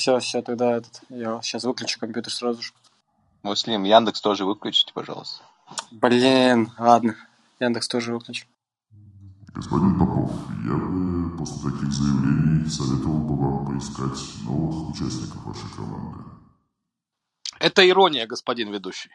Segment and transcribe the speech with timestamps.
[0.00, 2.72] Все, все, тогда этот, я сейчас выключу компьютер сразу же.
[3.42, 5.44] Муслим, Яндекс тоже выключите, пожалуйста.
[5.90, 7.16] Блин, ладно.
[7.58, 8.46] Яндекс тоже выключу.
[9.48, 10.32] Господин Попов,
[10.64, 16.24] я бы после таких заявлений советовал бы вам поискать новых участников вашей команды.
[17.58, 19.10] Это ирония, господин ведущий.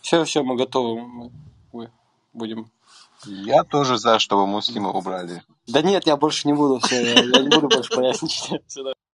[0.00, 1.00] Все, все, мы готовы.
[1.00, 1.30] Мы,
[1.72, 1.92] мы
[2.32, 2.72] будем.
[3.26, 5.42] Я тоже за, чтобы Муслима убрали.
[5.66, 6.78] Да нет, я больше не буду.
[6.80, 8.62] Все, я, я не буду больше поясничать.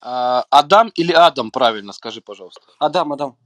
[0.02, 2.62] А, Адам или Адам, правильно, скажи, пожалуйста.
[2.78, 3.36] Адам, Адам.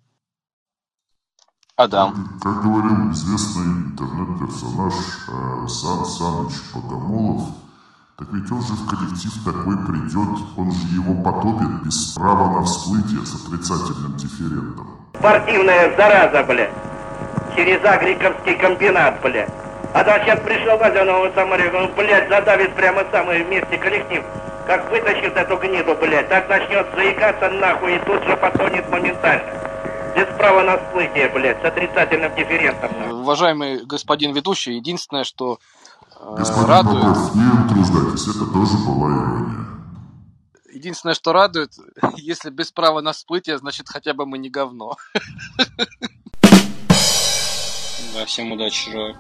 [1.77, 2.39] Адам.
[2.41, 7.49] Как говорил известный интернет-персонаж э, Сан Саныч Богомолов,
[8.17, 12.65] так ведь он же в коллектив такой придет, он же его потопит без права на
[12.65, 15.01] всплытие с отрицательным дифферентом.
[15.19, 16.71] Спортивная зараза, бля.
[17.57, 19.64] Через Агриковский комбинат, бля.
[19.95, 24.25] А то сейчас пришел Вадя нового самолета, он, блядь, задавит прямо самое вместе коллектив.
[24.67, 29.53] Как вытащит эту гниду, блядь, так начнет заикаться нахуй и тут же потонет моментально.
[30.17, 32.91] Без права на всплытие, блядь, с отрицательным дифферентом.
[32.99, 33.21] нахуй.
[33.21, 35.59] Уважаемый господин ведущий, единственное, что
[36.21, 39.67] э, Господин радует, Попов, не утруждайтесь, это тоже была ирония.
[40.73, 41.71] единственное, что радует,
[42.17, 44.97] если без права на всплытие, значит хотя бы мы не говно.
[48.15, 49.17] Да, всем удачи желаю.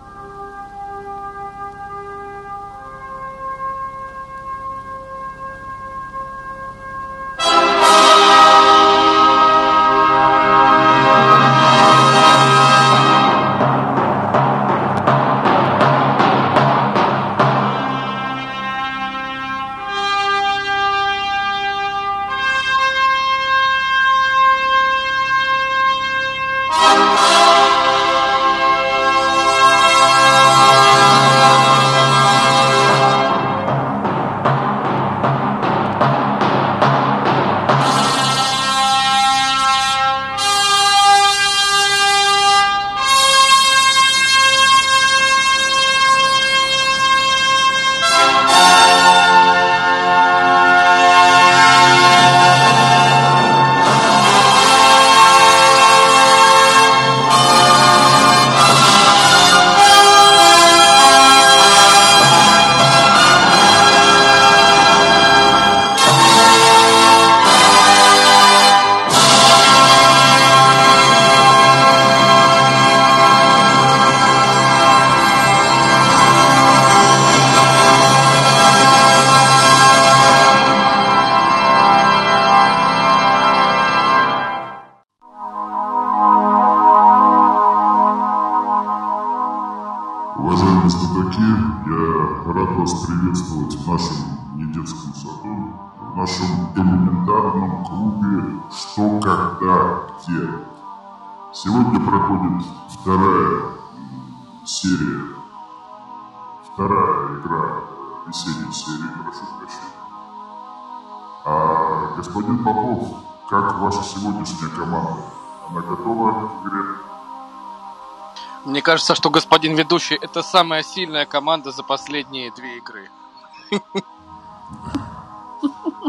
[118.64, 123.10] Мне кажется, что господин ведущий это самая сильная команда за последние две игры.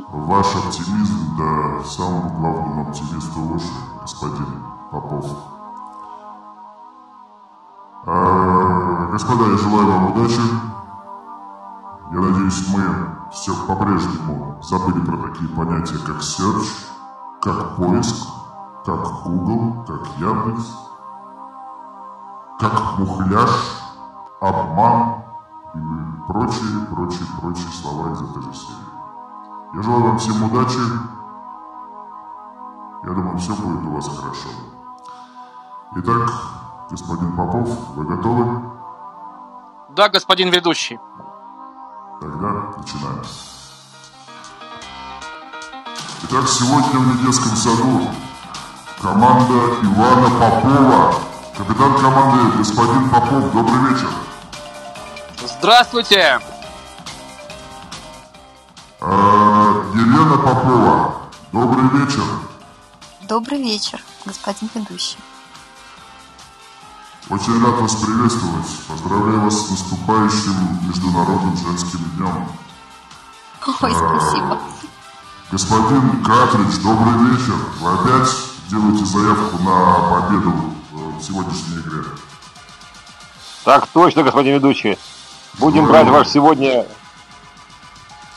[0.07, 3.67] Ваш оптимизм, да, самому главному оптимисту уши,
[4.01, 5.25] господин Попов.
[8.05, 10.41] А, господа, я желаю вам удачи.
[12.11, 12.83] Я надеюсь, мы
[13.33, 16.69] все по-прежнему забыли про такие понятия, как search,
[17.41, 18.15] как поиск,
[18.85, 20.84] как Google, как Яндекс,
[22.59, 23.49] как мухляж,
[24.39, 25.23] обман
[25.73, 25.79] и
[26.27, 28.85] прочие, прочие, прочие слова из этой же серии.
[29.75, 30.79] Я желаю вам всем удачи.
[33.03, 34.49] Я думаю, все будет у вас хорошо.
[35.97, 36.31] Итак,
[36.89, 38.61] господин Попов, вы готовы?
[39.89, 40.99] Да, господин ведущий.
[42.21, 43.21] Тогда начинаем.
[46.23, 48.09] Итак, сегодня в Медецком саду
[49.01, 49.53] команда
[49.83, 51.24] Ивана Попова.
[51.57, 54.09] Капитан команды господин Попов, добрый вечер.
[55.57, 56.41] Здравствуйте!
[58.99, 61.21] А, Елена Попова,
[61.53, 62.23] добрый вечер.
[63.21, 65.17] Добрый вечер, господин ведущий.
[67.29, 68.67] Очень рад вас приветствовать.
[68.89, 72.49] Поздравляю вас с наступающим Международным женским днем.
[73.65, 74.59] Ой, спасибо.
[75.51, 77.55] Господин Катрич, добрый вечер.
[77.79, 78.29] Вы опять
[78.69, 80.74] делаете заявку на победу
[81.21, 82.03] сегодняшней игре?
[83.63, 84.97] Так точно, господин ведущий.
[85.59, 86.03] Будем Здорово.
[86.03, 86.85] брать ваш сегодня...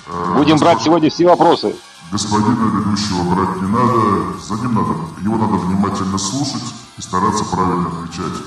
[0.07, 1.77] Э, Будем брать сегодня все вопросы.
[2.11, 6.63] Господина ведущего брать не надо, за ним надо, его надо внимательно слушать
[6.97, 8.43] и стараться правильно отвечать.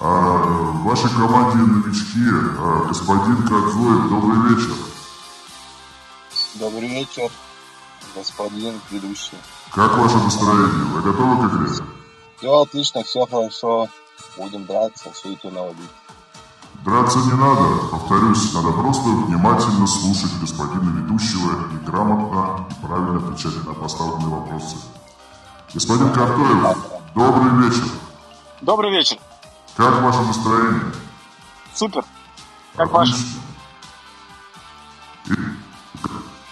[0.00, 2.24] А в вашей команде новички,
[2.58, 4.74] а, господин Кадзоев, добрый вечер.
[6.54, 7.30] Добрый вечер,
[8.16, 9.36] господин ведущий.
[9.70, 10.84] Как ваше настроение?
[10.94, 11.86] Вы готовы к игре?
[12.44, 13.88] Все отлично, все хорошо.
[14.36, 15.88] Будем драться, суету наводить.
[16.84, 23.64] Драться не надо, повторюсь, надо просто внимательно слушать господина ведущего и грамотно и правильно отвечать
[23.64, 24.76] на поставленные вопросы.
[25.72, 26.76] Господин Картоев,
[27.14, 27.88] добрый вечер.
[28.60, 29.16] Добрый вечер.
[29.74, 30.92] Как ваше настроение?
[31.72, 32.04] Супер.
[32.76, 33.14] Как ваше?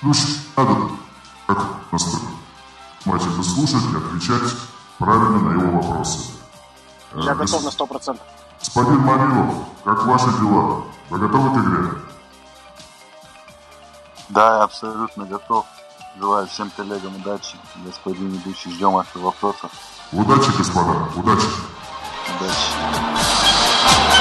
[0.01, 0.89] Ну, что надо,
[1.47, 2.31] как настроение.
[3.05, 4.55] Внимательно слушать и отвечать
[5.03, 6.19] правильно на его вопросы.
[7.13, 8.27] Э, Я гос- готов на сто процентов.
[8.61, 9.55] Господин Марилов,
[9.85, 10.85] как ваши дела?
[11.11, 11.91] Вы готовы к игре?
[14.29, 15.67] Да, я абсолютно готов.
[16.19, 17.57] Желаю всем коллегам удачи.
[17.85, 19.71] Господин ведущий, ждем ваших вопросов.
[20.13, 21.47] Удачи, господа, удачи.
[22.39, 24.12] Удачи.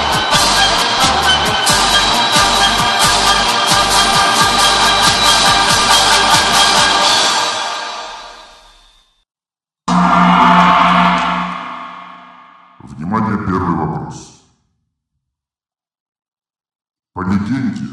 [17.41, 17.87] Легенде,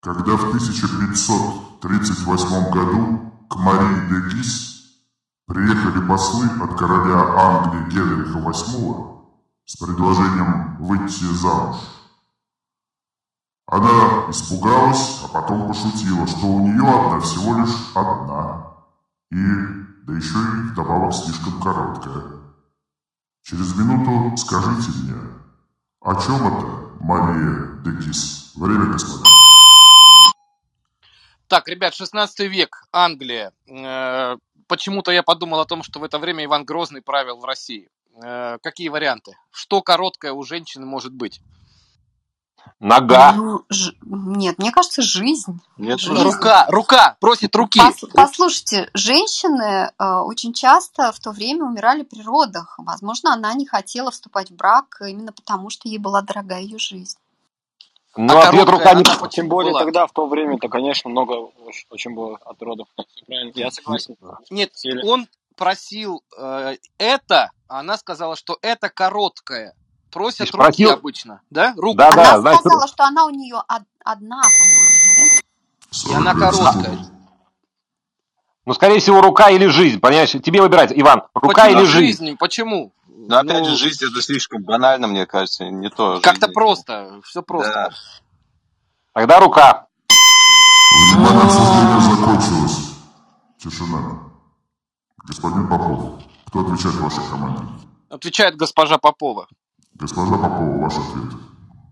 [0.00, 4.84] когда в 1538 году к Марии де Гис
[5.46, 9.18] приехали послы от короля Англии Генриха VIII
[9.64, 11.76] с предложением выйти замуж,
[13.66, 18.66] она испугалась, а потом пошутила, что у нее одна всего лишь одна,
[19.30, 19.44] и,
[20.04, 22.24] да еще и вдобавок слишком короткая.
[23.42, 25.20] Через минуту скажите мне,
[26.00, 28.52] о чем это, Мария Декис?
[28.56, 29.24] Время, господа.
[31.46, 33.52] Так, ребят, 16 век, Англия.
[33.68, 34.36] Э,
[34.66, 37.88] Почему-то я подумал о том, что в это время Иван Грозный правил в России.
[38.22, 39.32] Э, Какие варианты?
[39.50, 41.40] Что короткое у женщины может быть?
[42.80, 43.32] Нога.
[43.32, 45.60] Ну, ж- Нет, мне кажется, жизнь.
[45.76, 46.22] Нет, Жизнь.
[46.22, 47.80] Рука, рука, просит руки.
[47.80, 52.74] Пос- послушайте, женщины э, очень часто в то время умирали при родах.
[52.78, 57.18] Возможно, она не хотела вступать в брак именно потому, что ей была дорога ее жизнь.
[58.16, 59.04] Ну, А ответ рука не...
[59.28, 59.84] Тем более была?
[59.84, 61.32] тогда, в то время-то, конечно, много
[61.64, 62.88] очень, очень было от родов.
[63.26, 64.16] Я согласен.
[64.50, 65.04] Нет, Сели.
[65.04, 65.26] он
[65.56, 69.74] просил э, это, а она сказала, что это короткое.
[70.10, 70.90] Просят руки спросил?
[70.90, 71.74] обычно, да?
[71.76, 71.96] Руку.
[71.98, 73.62] Да, она да, значит, сказала, что она у нее
[74.04, 75.40] одна, по-моему.
[76.10, 76.98] И она 45 короткая.
[78.66, 80.30] ну, скорее всего, рука или жизнь, понимаешь?
[80.32, 82.24] Тебе выбирать, Иван, рука Почему или жизнь?
[82.24, 82.36] жизнь?
[82.38, 82.92] Почему?
[83.06, 86.20] Но опять Ну, же, жизнь это слишком банально, мне кажется, не то.
[86.22, 86.54] Как-то жизнь.
[86.54, 87.72] просто, все просто.
[87.72, 87.90] Да.
[89.12, 89.86] Тогда рука.
[91.12, 92.90] Внимание, обсуждение закончилось.
[93.58, 94.20] Тишина.
[95.26, 97.62] Господин Попов, кто отвечает в вашей команде?
[98.08, 99.46] Отвечает госпожа Попова.
[99.94, 101.40] Госпожа Попова, ваш ответ.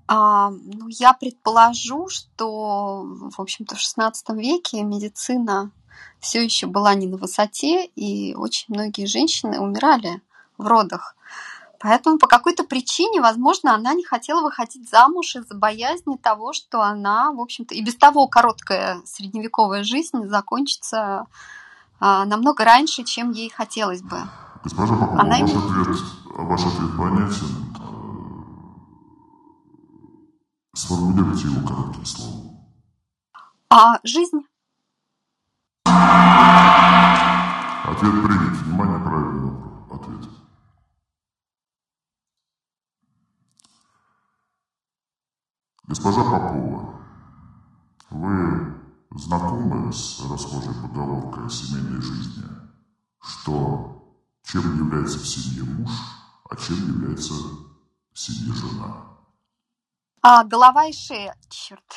[0.08, 5.72] А, ну, я предположу, что, в общем-то, в XVI веке медицина
[6.20, 10.22] все еще была не на высоте, и очень многие женщины умирали
[10.58, 11.16] в родах.
[11.78, 17.32] Поэтому по какой-то причине, возможно, она не хотела выходить замуж из-за боязни того, что она,
[17.32, 21.26] в общем-то, и без того короткая средневековая жизнь закончится
[22.00, 24.18] а, намного раньше, чем ей хотелось бы.
[24.64, 25.98] Госпожа Попова, Она ваш ответ,
[26.34, 27.66] ваш ответ понятен.
[30.65, 32.60] Э, Сформулируйте его коротким словом.
[33.70, 34.42] А жизнь
[37.84, 38.56] Ответ принят.
[38.58, 39.52] Внимание, правильный
[39.90, 40.28] ответ.
[45.84, 47.00] Госпожа Попова,
[48.10, 48.74] вы
[49.12, 52.44] знакомы с расхожей поговоркой о семейной жизни,
[53.22, 54.14] что
[54.44, 55.90] чем является в семье муж,
[56.50, 59.05] а чем является в семье жена?
[60.28, 61.36] А, голова и шея.
[61.48, 61.84] Черт.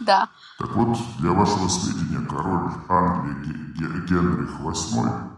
[0.00, 0.28] Да.
[0.58, 5.30] Так вот, для вашего сведения, король Англии Ге- Ге- Генрих VIII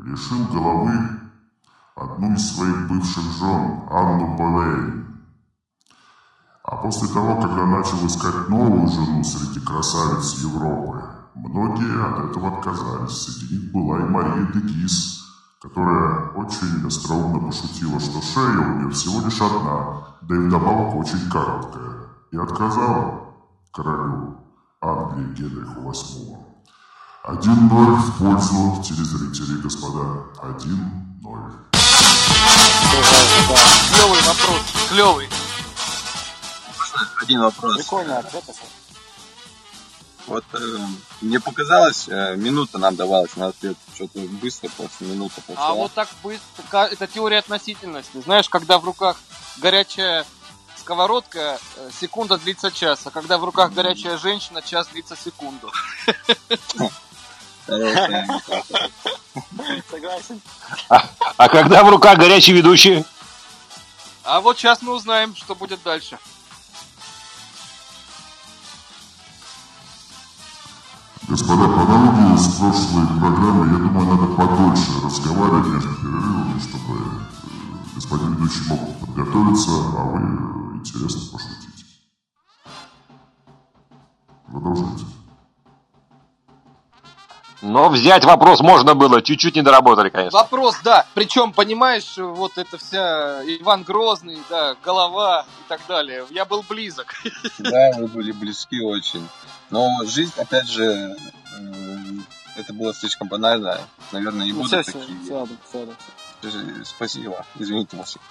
[0.00, 0.92] лишил головы
[1.94, 5.24] одну из своих бывших жен, Анну Болейн.
[6.62, 11.04] А после того, когда начал искать новую жену среди красавиц Европы,
[11.34, 13.12] многие от этого отказались.
[13.12, 15.17] Среди них была и Мария де Гис,
[15.60, 21.28] которая очень остроумно пошутила, что шея у нее всего лишь одна, да и вдобавок очень
[21.28, 23.34] короткая, и отказала
[23.72, 24.36] королю
[24.80, 26.36] Англии Генриху VIII.
[27.24, 30.24] Один ноль в пользу телезрителей, господа.
[30.40, 31.52] Один ноль.
[33.92, 35.28] Клевый вопрос, клевый.
[37.20, 37.76] Один вопрос.
[37.76, 38.44] Прикольный ответ.
[40.28, 40.58] Вот э,
[41.22, 43.76] мне показалось, э, минута нам давалась на ответ.
[43.94, 45.68] Что-то быстро просто минута прошла.
[45.68, 48.20] А вот так быстро, это теория относительности.
[48.20, 49.16] Знаешь, когда в руках
[49.56, 50.26] горячая
[50.76, 55.72] сковородка, э, секунда длится час, а когда в руках горячая женщина, час длится секунду.
[59.90, 60.42] Согласен.
[60.88, 63.04] А когда в руках горячий ведущий?
[64.24, 66.18] А вот сейчас мы узнаем, что будет дальше.
[71.28, 77.94] Господа, по аналогии с прошлой программой, я думаю, надо подольше разговаривать между перерывами, чтобы э,
[77.94, 81.84] господин ведущий мог подготовиться, а вы интересно пошутить.
[84.46, 85.04] Продолжайте.
[87.60, 90.38] Но взять вопрос можно было, чуть-чуть не доработали, конечно.
[90.38, 91.06] Вопрос, да.
[91.14, 96.24] Причем, понимаешь, вот это вся Иван Грозный, да, голова и так далее.
[96.30, 97.14] Я был близок.
[97.58, 99.26] Да, вы были близки очень.
[99.70, 101.16] Но жизнь, опять же,
[101.58, 101.64] э,
[102.56, 103.80] это было слишком банально.
[104.12, 105.24] Наверное, не Ну, будут все, все, такие.
[105.26, 105.94] сяду, сяду.
[106.44, 107.44] Э, Спасибо.
[107.58, 108.22] Извините, Васик.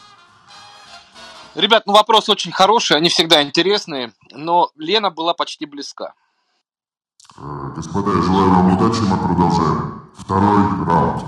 [1.55, 6.13] Ребят, ну вопрос очень хороший, они всегда интересные, но Лена была почти близка.
[7.35, 10.01] Э, Господа, я желаю вам удачи, мы продолжаем.
[10.15, 11.25] Второй раунд.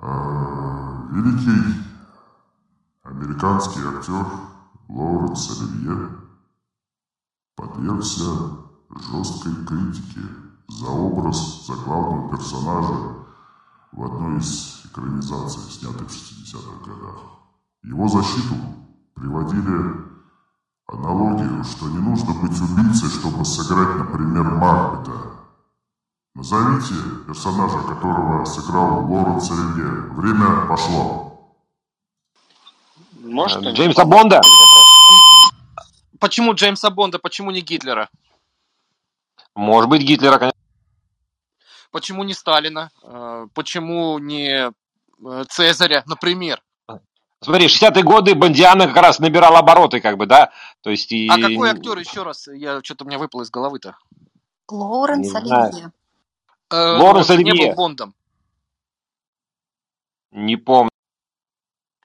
[0.00, 1.80] Э, Великий
[3.02, 4.26] американский актер
[4.88, 6.10] Лоуренс Оливье
[7.54, 8.24] подвергся
[8.90, 13.14] жесткой критике за образ, за главного персонажа
[13.92, 17.16] в одной из экранизаций, снятых в 60-х годах.
[17.82, 18.54] Его защиту
[19.14, 19.94] приводили
[20.88, 25.12] аналогию, что не нужно быть убийцей, чтобы сыграть, например, Макбета.
[26.34, 26.94] Назовите
[27.26, 29.88] персонажа, которого сыграл Лоренс Оливье.
[30.12, 31.54] Время пошло.
[33.22, 34.40] Может, Э, Джеймса Бонда?
[36.20, 38.08] Почему Джеймса Бонда, почему не Гитлера?
[39.54, 40.55] Может быть, Гитлера, конечно.
[41.96, 42.90] Почему не Сталина?
[43.04, 46.62] Э, Почему не э, Цезаря, например?
[47.40, 50.52] Смотри, 60-е годы Бондиана как раз набирал обороты, как бы, да?
[50.82, 51.26] То есть и...
[51.26, 52.48] А какой актер еще раз?
[52.48, 53.96] Я что-то у меня выпало из головы-то.
[54.68, 55.34] Лоуренс.
[55.34, 55.90] Оливье.
[56.70, 57.68] Э, Лоренс он же не Оливье.
[57.68, 58.14] был Бондом.
[60.32, 60.90] Не помню.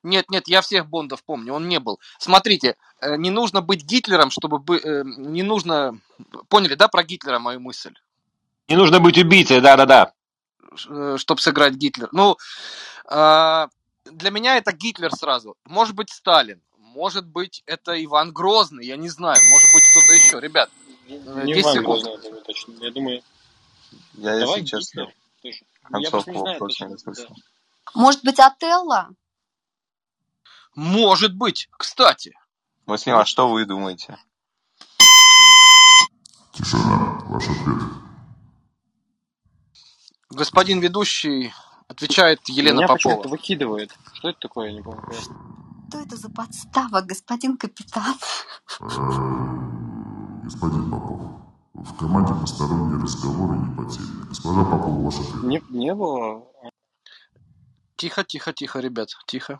[0.03, 1.99] Нет, нет, я всех Бондов помню, он не был.
[2.17, 2.77] Смотрите,
[3.17, 4.79] не нужно быть Гитлером, чтобы бы,
[5.17, 5.99] не нужно,
[6.47, 7.93] поняли, да, про Гитлера мою мысль,
[8.71, 10.13] Не нужно быть убийцей, да-да-да.
[11.17, 12.07] чтобы сыграть Гитлер.
[12.13, 12.37] Ну,
[13.05, 13.67] а,
[14.05, 15.55] для меня это Гитлер сразу.
[15.65, 20.39] Может быть Сталин, может быть это Иван Грозный, я не знаю, может быть кто-то еще.
[20.39, 20.69] Ребят,
[21.09, 22.03] Э, Не 10 Иван секунд.
[22.03, 22.73] Грозный, я думаю, точно.
[22.79, 23.23] Я думаю,
[24.13, 25.01] Я, давай если честно,
[25.43, 25.65] Гитлер.
[25.89, 26.85] Ну, Я концовку не знаю вопроса точно.
[26.85, 26.97] не да.
[26.99, 27.35] слышал.
[27.93, 29.09] Может быть, Отелло?
[30.75, 32.33] может быть, кстати.
[32.85, 34.17] Василий, а что вы думаете?
[36.53, 37.19] Тишина.
[37.25, 38.10] Ваш ответ.
[40.31, 41.53] Господин ведущий
[41.87, 42.95] отвечает Елена Меня Попова.
[42.97, 43.91] почему-то выкидывает.
[44.13, 45.01] Что это такое, я не помню.
[45.11, 48.15] Что это за подстава, господин капитан?
[48.79, 48.85] Э,
[50.43, 51.21] Господин Попов,
[51.73, 54.25] в команде посторонние разговоры не по теме.
[54.29, 55.43] Госпожа Попова, ваш ответ.
[55.43, 56.43] Не, не было.
[57.97, 59.59] Тихо, тихо, тихо, ребят, тихо.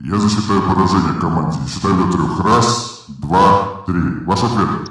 [0.00, 1.58] Я засчитаю поражение команде.
[1.68, 2.40] Считаю до трех.
[2.40, 4.00] Раз, два, три.
[4.24, 4.90] Ваш ответ.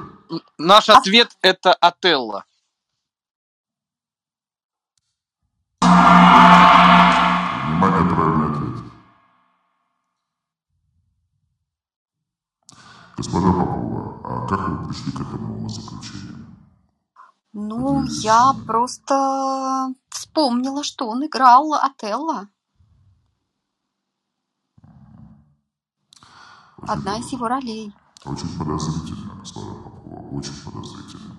[0.58, 2.46] Наш ответ это Отелло.
[13.22, 16.44] Господа Попова, а как вы пришли к этому заключению?
[17.54, 22.50] Ну, я просто вспомнила, что он играл Отелло.
[26.88, 27.94] Одна из его ролей.
[28.26, 31.38] Очень подозрительно, господа Попова, очень подозрительно.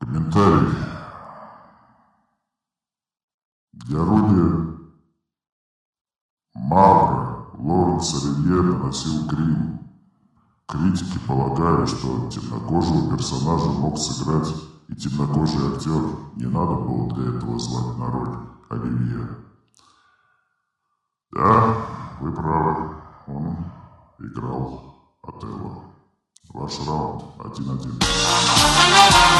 [0.00, 0.76] Комментарий.
[3.90, 4.78] Роли
[6.52, 9.77] Мавра Лоренс Оливье наносил грим.
[10.68, 14.54] Критики полагали, что темнокожего персонажа мог сыграть
[14.88, 16.02] и темнокожий актер.
[16.36, 18.36] Не надо было для этого звать на роль
[18.68, 19.28] Оливье.
[21.32, 21.74] Да,
[22.20, 22.96] вы правы.
[23.28, 23.56] Он
[24.18, 25.84] играл Отелло.
[26.50, 28.04] Ваш раунд 1-1.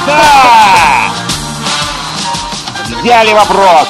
[0.07, 1.13] Да!
[3.03, 3.89] Взяли вопрос!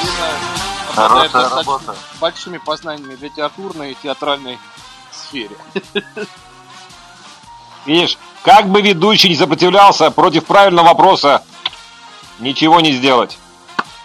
[0.93, 1.95] Хорошая работа.
[2.19, 4.59] большими познаниями в литературной и театральной
[5.13, 5.55] сфере.
[7.85, 11.43] Видишь, как бы ведущий не сопротивлялся против правильного вопроса,
[12.39, 13.37] ничего не сделать.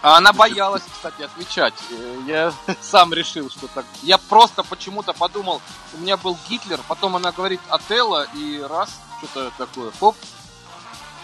[0.02, 1.72] А она боялась, кстати, отвечать.
[1.90, 2.52] Э, Я
[2.82, 3.86] сам решил, что так.
[4.02, 5.62] Я просто почему-то подумал,
[5.96, 10.14] у меня был Гитлер, потом она говорит Отелло, и раз, что-то такое, хоп.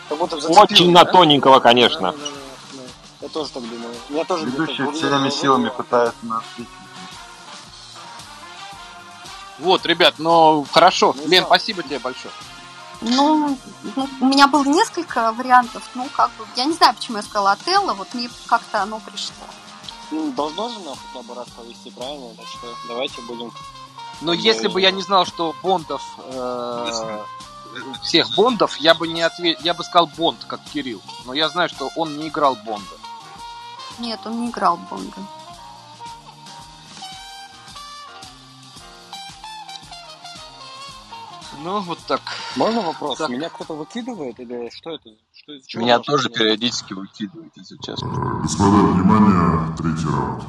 [0.09, 1.12] Как будто зацепило, Очень на да?
[1.12, 2.12] тоненького, конечно.
[2.12, 2.33] Да, да, да,
[2.73, 2.83] да.
[3.21, 3.95] Я тоже так думаю.
[4.09, 6.73] Я тоже Ведущий всеми силами пытается нас ответить.
[9.61, 11.14] Вот, ребят, ну хорошо.
[11.17, 11.47] Ну, Лен, да.
[11.47, 12.33] спасибо тебе большое.
[13.02, 13.57] Ну,
[13.97, 15.83] ну, у меня было несколько вариантов.
[15.95, 19.35] Ну, как бы, я не знаю, почему я сказала Отелло, вот мне как-то оно пришло.
[20.11, 22.35] Ну, должно же нам хотя бы раз повести, правильно?
[22.37, 23.52] Так что давайте будем...
[24.21, 27.23] Но Ну, если бы я не знал, что Бондов э,
[28.02, 31.00] всех Бондов, я бы не ответил, я бы сказал Бонд, как Кирилл.
[31.25, 32.97] Но я знаю, что он не играл Бонда.
[33.99, 35.17] Нет, он не играл Бонда.
[41.62, 42.21] Ну, вот так.
[42.57, 43.19] Можно вопрос?
[43.19, 43.29] Так.
[43.29, 45.11] Меня кто-то выкидывает или что это?
[45.33, 46.38] Что, из чего Меня тоже происходит?
[46.38, 48.09] периодически выкидывают, если честно.
[48.43, 50.45] Господа, внимание, третий раунд.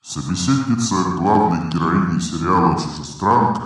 [0.00, 3.62] Собеседница главной героини сериала «Чужестранка»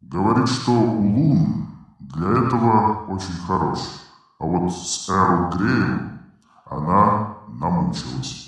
[0.00, 1.66] говорит, что Улун
[2.00, 3.78] для этого очень хорош,
[4.40, 6.20] а вот с Эрл Греем
[6.66, 8.46] она намучилась.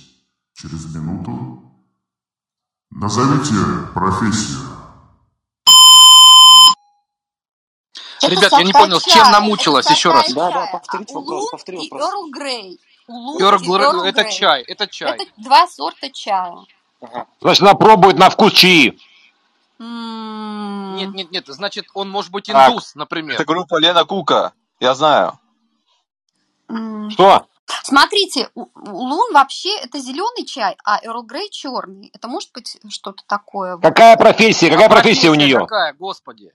[0.54, 1.62] Через минуту
[2.90, 3.54] назовите
[3.94, 4.60] профессию.
[8.22, 10.30] Это Ребят, я не понял, с чем намучилась, это еще раз.
[10.34, 12.10] Да, да, повторите А вопрос, Улун повтори и вопрос.
[12.10, 12.80] Эрл Грей.
[13.08, 14.32] Эрл и Гре- Эрл это Грей.
[14.32, 15.14] чай, это чай.
[15.14, 16.54] Это два сорта чая.
[17.00, 17.26] Ага.
[17.40, 18.98] Значит, она пробует на вкус чаи.
[19.78, 22.70] М, Нет, нет, нет, значит, он может быть Так.
[22.70, 23.36] индус, например.
[23.36, 24.52] Это группа Лена Кука.
[24.80, 25.39] Я знаю.
[27.10, 27.46] Что?
[27.84, 32.10] Смотрите, Улун вообще это зеленый чай, а Эрл Грей черный.
[32.12, 33.76] Это может быть что-то такое?
[33.78, 34.68] Какая профессия?
[34.70, 35.58] Какая А профессия у нее?
[35.60, 36.52] какая, господи?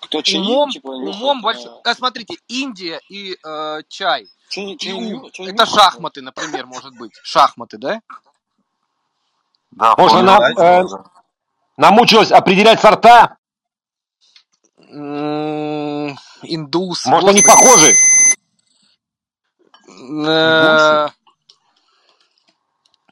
[0.00, 1.70] Кто чаи, Умом, типа, умом э, больше...
[1.84, 4.26] А, смотрите, Индия и э, чай.
[4.50, 5.30] чай- И чай ум.
[5.30, 7.12] чай Это шахматы, например, может быть.
[7.22, 8.00] Шахматы, да?
[9.70, 10.84] Да, Может, вполне она, э,
[11.78, 13.38] Намучилась определять сорта?
[16.42, 17.06] Индус.
[17.06, 17.94] Может, они похожи?
[20.02, 21.08] Э,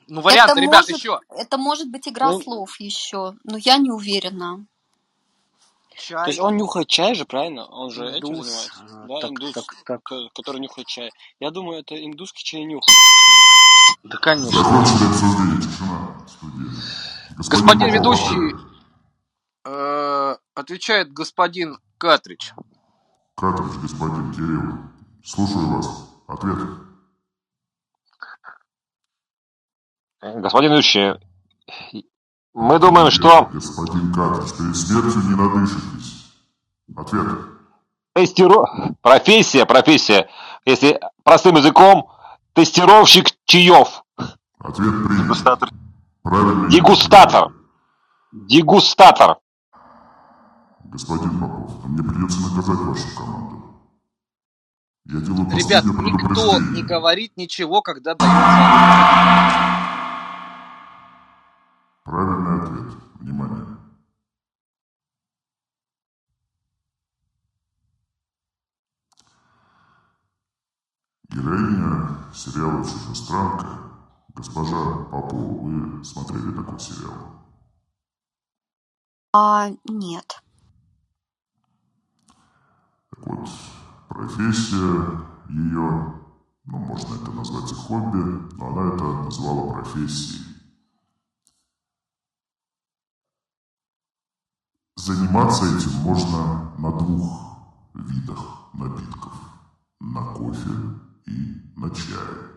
[0.09, 1.21] Ну, варианты, Это ребят, может- еще.
[1.29, 2.41] Это может быть игра Ну.
[2.43, 4.67] слов еще, но я не уверена.
[5.91, 6.27] То Чай.
[6.29, 7.67] есть он нюхает чай же, правильно?
[7.67, 8.47] Он же этим Индус.
[8.47, 8.83] занимается.
[8.83, 10.03] А, Да, так, индус, так, так.
[10.03, 11.11] ко- который нюхает чай.
[11.39, 12.83] Я думаю, это индусский чай нюх.
[14.03, 14.51] Да, конечно.
[17.37, 18.57] Господин ведущий,
[19.65, 22.53] э, отвечает господин Катрич.
[23.37, 24.79] Катрич, господин Кирилл.
[25.25, 26.10] Слушаю вас.
[26.31, 26.59] Ответ.
[30.23, 31.15] Господин ведущий,
[32.55, 36.31] мы думаем, что Господин Катрич, перед смертью не надышитесь.
[36.97, 37.27] Ответ.
[38.15, 38.95] тестиро...
[39.03, 40.29] профессия, профессия,
[40.65, 42.09] если простым языком,
[42.53, 44.05] тестировщик чаев,
[44.61, 45.25] Ответ принят.
[45.25, 45.71] Дегустатор.
[46.23, 46.71] Правильно.
[46.71, 47.53] дегустатор,
[48.31, 49.39] дегустатор.
[50.85, 53.60] Господин Попов, мне придется наказать вашу команду.
[55.07, 58.37] Я делаю Ребят, никто не говорит ничего, когда дается.
[62.05, 62.95] Правильный ответ.
[63.21, 63.67] Внимание.
[71.29, 73.81] Героиня сериала «Чужестранка»
[74.35, 77.45] Госпожа Попова, вы смотрели такой сериал?
[79.33, 80.43] А, нет.
[83.11, 83.49] Так вот,
[84.21, 86.15] профессия ее,
[86.65, 88.19] ну, можно это назвать и хобби,
[88.57, 90.45] но она это назвала профессией.
[94.97, 97.57] Заниматься этим можно на двух
[97.95, 99.33] видах напитков.
[100.01, 100.71] На кофе
[101.27, 102.51] и на чае.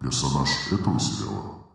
[0.00, 1.66] Персонаж этого сериала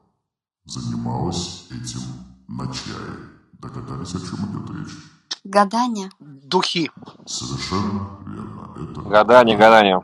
[0.66, 2.02] занималась этим
[2.48, 3.30] на чае.
[3.54, 5.15] Догадались, о чем идет речь?
[5.44, 6.10] Гадание.
[6.20, 6.92] Духи.
[7.26, 8.70] Совершенно верно.
[8.76, 10.02] Это Гадание, гадание.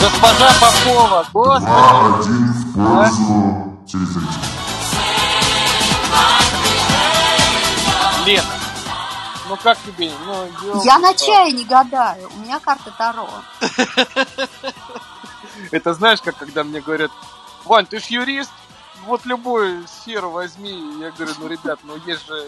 [0.00, 1.64] Госпожа Попова, господи.
[1.64, 4.50] 2-1 в пользу телезрителей.
[8.26, 8.44] Лена,
[9.48, 10.10] ну как тебе?
[10.24, 10.48] Ну.
[10.84, 12.28] Я на чае не гадаю.
[12.34, 13.28] У меня карта Таро.
[15.70, 17.10] Это знаешь, как когда мне говорят,
[17.64, 18.50] Вань, ты ж юрист,
[19.06, 21.00] вот любую сферу возьми.
[21.00, 22.46] Я говорю, ну, ребят, ну есть же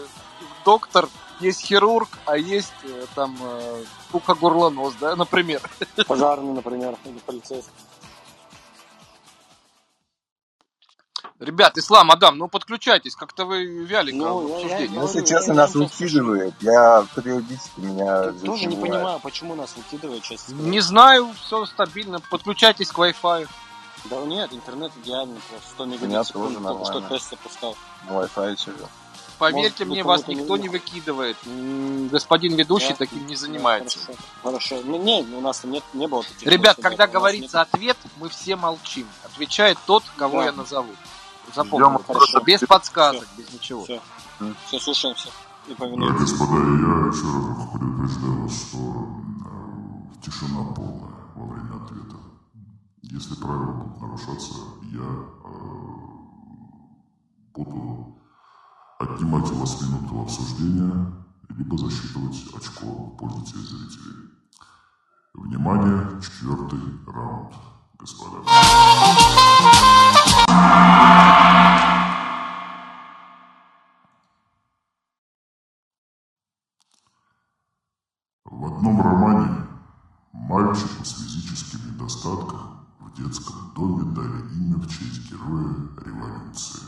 [0.65, 5.61] доктор, есть хирург, а есть э, там э, ухо-горлонос, да, например.
[6.07, 7.71] Пожарный, например, или полицейский.
[11.39, 14.95] Ребят, Ислам, Адам, ну подключайтесь, как-то вы вяленько Ну, я обсуждении.
[14.95, 16.55] Ну, если честно, нас выкидывает.
[16.61, 20.53] Я периодически меня Тоже не понимаю, почему нас выкидывают, честно.
[20.53, 22.19] Не знаю, все стабильно.
[22.31, 23.47] Подключайтесь к Wi-Fi.
[24.05, 25.69] Да нет, интернет идеальный просто.
[25.71, 27.75] 100 меня мегабит в секунду, тоже только что тест запускал.
[28.09, 28.87] Wi-Fi сижу.
[29.39, 30.71] Поверьте Может, мне, вас не никто не нужно.
[30.79, 31.37] выкидывает.
[32.11, 32.95] Господин ведущий Да?
[32.95, 33.99] таким не Да, занимается.
[33.99, 34.81] Хорошо, хорошо.
[34.83, 36.47] Ну, не, у нас нет, не было таких.
[36.47, 39.07] Ребят, когда у нас говорится ответ, мы все молчим.
[39.23, 40.45] Отвечает тот, кого Да.
[40.45, 40.89] я назову.
[41.51, 42.03] Ждем Запомните.
[42.07, 42.39] хорошо.
[42.41, 43.83] Без подсказок, без ничего.
[43.83, 44.01] Все,
[44.67, 45.29] все, слушаемся
[45.67, 46.19] и Да, повинуемся.
[46.19, 49.07] господа, я еще раз предупреждаю что
[50.25, 52.06] тишина полная во время ответа.
[53.09, 54.53] Если правила будут нарушаться,
[54.91, 55.47] я э,
[57.53, 58.19] буду
[58.99, 61.13] отнимать у вас минуту обсуждения,
[61.47, 64.29] либо засчитывать очко в пользу телезрителей.
[65.33, 67.53] Внимание, четвертый раунд,
[67.97, 68.39] господа.
[78.43, 79.65] В одном романе
[80.33, 82.76] мальчику с физическим недостатком
[83.07, 86.81] в детском доме дали имя в честь героя революции,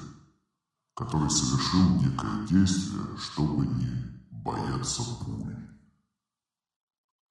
[0.96, 5.56] который совершил некое действие, чтобы не бояться пуль.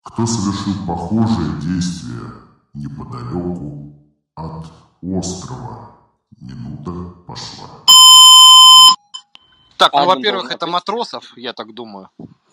[0.03, 2.33] Кто совершил похожее действие
[2.72, 4.66] неподалеку от
[5.03, 5.96] острова?
[6.40, 6.92] Минута
[7.27, 7.68] пошла.
[9.77, 12.11] Так, ну, во-первых, это матросов, я так думаю.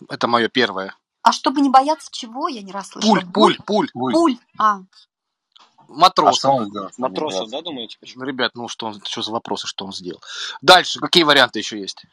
[0.09, 0.95] Это мое первое.
[1.21, 3.15] А чтобы не бояться чего, я не расслышала.
[3.15, 3.89] Пуль, пуль, пуль.
[3.95, 4.37] Ой, Пуль.
[4.59, 4.81] А,
[5.87, 6.45] а Матросов.
[6.53, 7.57] он Матросов, бояться?
[7.57, 7.97] да, думаете?
[7.99, 8.23] Почему?
[8.23, 10.21] Ну, ребят, ну что, он, что за вопросы, что он сделал?
[10.61, 12.05] Дальше, какие варианты еще есть?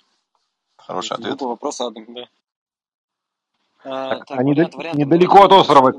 [0.76, 1.28] Хороший ответ.
[1.30, 2.28] Глупый вопрос, Адам, да.
[3.84, 5.92] А, Так, так, а вариант- недал- варианты недалеко от острова.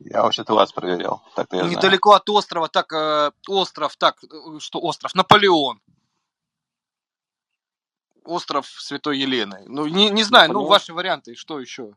[0.00, 1.22] Я вообще-то вас проверял.
[1.36, 1.76] Так-то я знаю.
[1.76, 5.14] Недалеко от острова, так, э, остров, так, э, что остров?
[5.14, 5.80] Наполеон.
[8.24, 9.62] Остров Святой Елены.
[9.66, 10.70] Ну, не, не знаю, ну, Наполеон?
[10.70, 11.94] ваши варианты, что еще?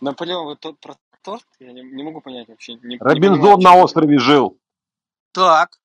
[0.00, 1.44] Наполеон, вы тот про торт?
[1.60, 2.74] Я не, не могу понять вообще.
[2.74, 4.58] Не, не Робинзон понимаю, на острове жил.
[5.32, 5.78] Так.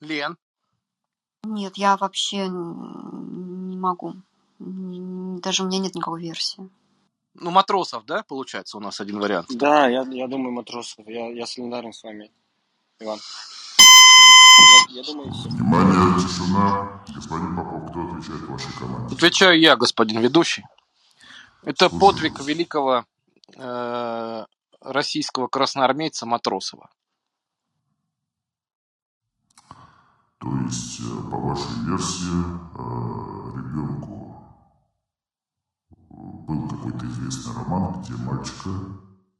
[0.00, 0.36] Лен.
[1.44, 4.14] нет, я вообще не могу.
[4.58, 6.68] Даже у меня нет никакой версии.
[7.34, 9.48] Ну, матросов, да, получается, у нас один вариант.
[9.50, 11.06] Да, я, я думаю, матросов.
[11.06, 12.30] Я, я солидарен с вами,
[12.98, 13.18] Иван.
[14.88, 15.48] Я, я думаю, все.
[15.50, 17.02] Внимание, тишина.
[17.14, 19.14] Господин Попов, кто отвечает в вашей команде?
[19.14, 20.64] Отвечаю я, господин ведущий.
[21.62, 23.04] Это подвиг великого
[23.56, 24.44] э,
[24.80, 26.90] российского красноармейца Матросова.
[30.38, 34.36] То есть, э, по вашей версии, э, ребенку
[35.90, 38.70] э, был какой-то известный роман, где мальчика,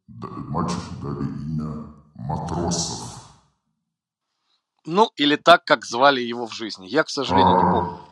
[0.08, 3.22] да- мальчику дали имя Матросов.
[4.84, 6.86] Ну, или так, как звали его в жизни.
[6.86, 8.05] Я, к сожалению, не помню.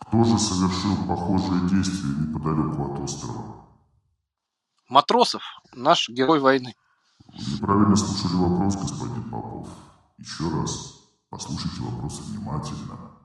[0.00, 3.66] Кто же совершил похожее действие неподалеку от острова?
[4.88, 5.42] Матросов,
[5.74, 6.74] наш герой войны.
[7.26, 9.68] Вы неправильно слушали вопрос, господин Попов.
[10.16, 10.94] Еще раз,
[11.28, 13.18] послушайте вопрос внимательно.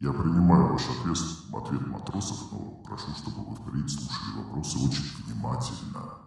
[0.00, 1.16] Я принимаю ваш ответ,
[1.54, 6.18] ответ матросов, но прошу, чтобы вы впредь слушали вопросы очень внимательно.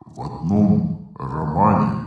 [0.00, 2.05] В одном романе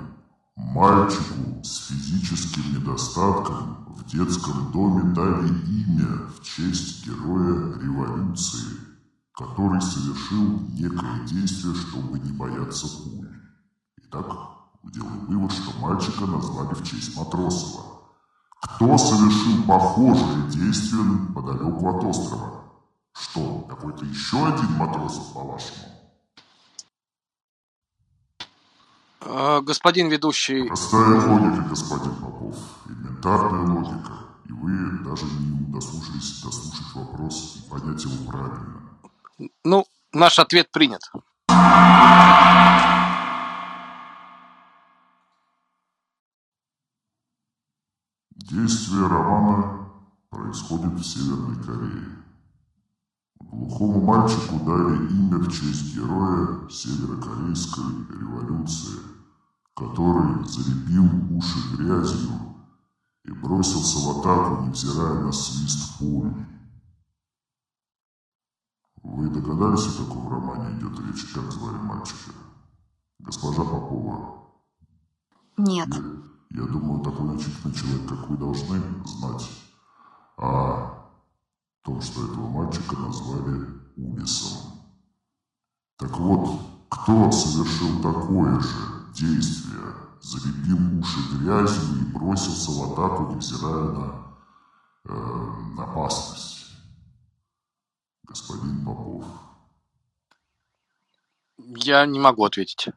[0.60, 8.78] мальчику с физическим недостатком в детском доме дали имя в честь героя революции,
[9.34, 13.30] который совершил некое действие, чтобы не бояться пуль.
[14.04, 14.26] Итак,
[14.84, 17.86] делаем вывод, что мальчика назвали в честь Матросова.
[18.62, 22.64] Кто совершил похожее действие подалеку от острова?
[23.14, 25.90] Что, какой-то еще один Матросов, по-вашему?
[29.19, 29.19] Э,
[29.62, 32.56] господин ведущий, Простая логика, господин Попов,
[32.88, 34.14] элементарная логика.
[34.46, 38.82] И вы даже не удосужились дослушать вопрос и понять его правильно.
[39.64, 41.02] ну, наш ответ принят.
[48.50, 49.92] Действие романа
[50.32, 52.20] происходит в Северной Корее.
[53.42, 57.84] Глухому мальчику дали имя в честь героя Северокорейской
[58.20, 59.00] революции,
[59.80, 62.32] который залепил уши грязью
[63.24, 66.34] и бросился в атаку, невзирая на свист пуль.
[69.02, 72.32] Вы догадались, о каком романе идет речь, как звали мальчика?
[73.20, 74.52] Госпожа Попова,
[75.58, 75.88] Нет.
[76.50, 79.50] я, я думаю, такой начитанный человек, как вы, должны знать
[80.38, 81.10] о
[81.84, 84.74] том, что этого мальчика назвали Убисом.
[85.98, 93.92] Так вот, кто совершил такое же действие залепил уши грязью и бросился в атаку, невзирая
[93.92, 94.38] на
[95.06, 96.68] э, опасность.
[98.24, 99.26] Господин Попов,
[101.58, 102.90] Я не могу ответить.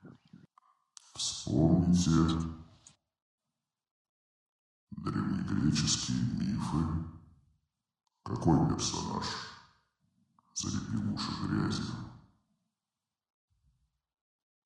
[1.14, 2.10] вспомните
[4.90, 7.04] древнегреческие мифы.
[8.24, 9.24] Какой персонаж
[10.54, 11.94] залепил уши грязью?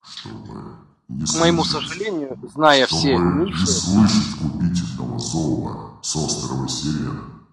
[0.03, 4.37] Чтобы не К моему сожалению, зная все чтобы не слышать
[5.19, 7.47] зова с острова Сирен.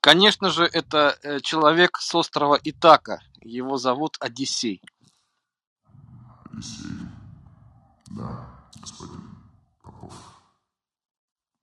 [0.00, 3.20] конечно же, это э, человек с острова Итака.
[3.40, 4.82] Его зовут Одиссей.
[6.50, 7.08] Одиссей.
[8.10, 8.48] Да,
[8.80, 9.22] господин
[9.82, 10.14] Попов.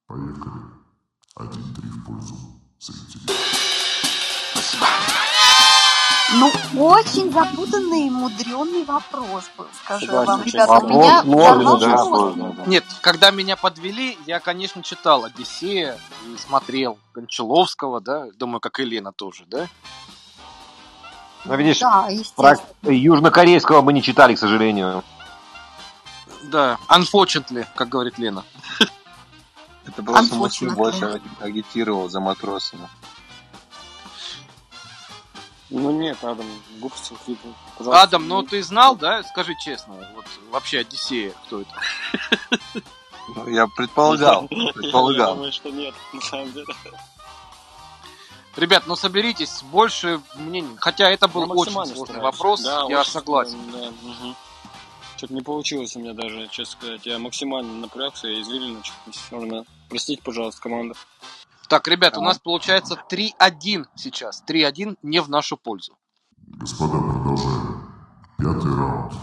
[0.08, 0.62] Поехали.
[1.36, 2.36] Один-три в пользу
[2.80, 3.34] зрителей.
[6.32, 10.74] Ну, очень запутанный и мудренный вопрос был, скажу я вам, Согласен, ребята.
[10.74, 10.88] честно.
[10.88, 12.64] Меня Вопрос сложный, да, сложный, да.
[12.66, 18.86] Нет, когда меня подвели, я, конечно, читал Одиссея и смотрел Кончаловского, да, думаю, как и
[18.86, 19.68] Лена тоже, да?
[21.46, 25.04] Ну, видишь, Да, про южнокорейского мы не читали, к сожалению.
[26.44, 28.44] Да, unfortunately, как говорит Лена.
[29.86, 30.38] Это просто Unfortunately.
[30.38, 32.88] Муслим больше агитировал за матросами.
[35.74, 36.46] Ну нет, Адам,
[36.80, 37.48] глупости какие-то.
[37.78, 38.04] Пожалуйста.
[38.04, 39.24] Адам, ну ты знал, да?
[39.24, 41.72] Скажи честно, вот вообще Одиссея, кто это?
[43.36, 45.34] Ну, Я предполагал, Я предполагал.
[45.36, 46.68] думаю, что нет, на самом деле.
[48.56, 50.76] Ребят, ну соберитесь, больше мнений.
[50.78, 52.24] Хотя это был Я очень сложный стараюсь.
[52.24, 53.58] вопрос, Да, я очень, согласен.
[53.72, 54.36] Да,
[55.18, 57.06] Что-то не получилось у меня даже, честно сказать.
[57.08, 60.94] Я максимально напрягся и извилина чуть не Простите, пожалуйста, команда.
[61.74, 64.44] Так, ребят, у нас получается 3-1 сейчас.
[64.48, 65.98] 3-1 не в нашу пользу.
[66.38, 67.92] Господа, продолжаем.
[68.38, 69.14] Пятый раунд.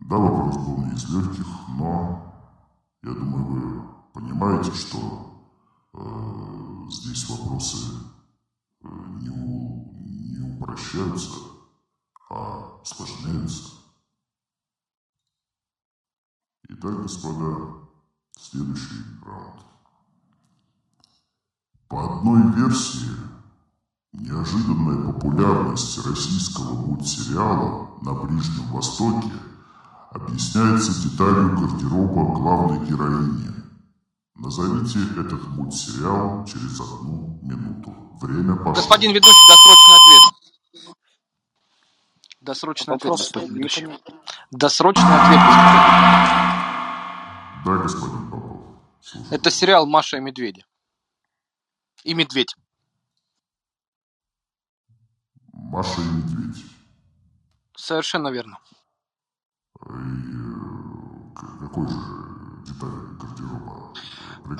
[0.00, 1.46] Да, вопрос был не из легких,
[1.78, 2.34] но
[3.02, 5.48] я думаю, вы понимаете, что
[5.94, 7.76] э, здесь вопросы
[8.82, 8.88] э,
[9.20, 11.30] не, у- не упрощаются,
[12.30, 13.70] а усложняются.
[16.68, 17.88] Итак, господа,
[18.38, 19.60] следующий раунд.
[21.88, 23.10] По одной версии,
[24.12, 29.32] неожиданная популярность российского мультсериала на Ближнем Востоке
[30.10, 33.50] объясняется деталью гардероба главной героини.
[34.36, 37.94] Назовите этот мультсериал через одну минуту.
[38.20, 38.74] Время пошло.
[38.74, 39.93] Господин ведущий, досрочный ответ.
[42.44, 43.88] Досрочный ответ, господин ведущий.
[44.50, 45.80] Досрочный ответ, господин.
[47.64, 48.60] Да, господин Попов.
[49.00, 49.34] Слушаю.
[49.34, 50.66] Это сериал «Маша и медведи».
[52.02, 52.54] И медведь.
[55.52, 56.62] Маша и Медведь.
[57.74, 58.58] Совершенно верно.
[59.80, 61.96] И э, какой же
[62.66, 62.90] деталь
[63.22, 63.94] гардероба?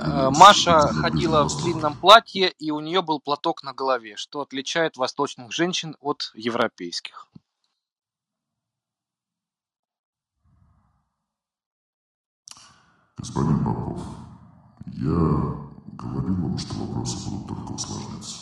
[0.01, 4.97] Э, Маша ходила в длинном платье, и у нее был платок на голове, что отличает
[4.97, 7.29] восточных женщин от европейских.
[13.19, 14.03] Господин Попов,
[14.87, 15.57] я
[15.97, 18.37] говорил вам, что вопросы будут только усложняться.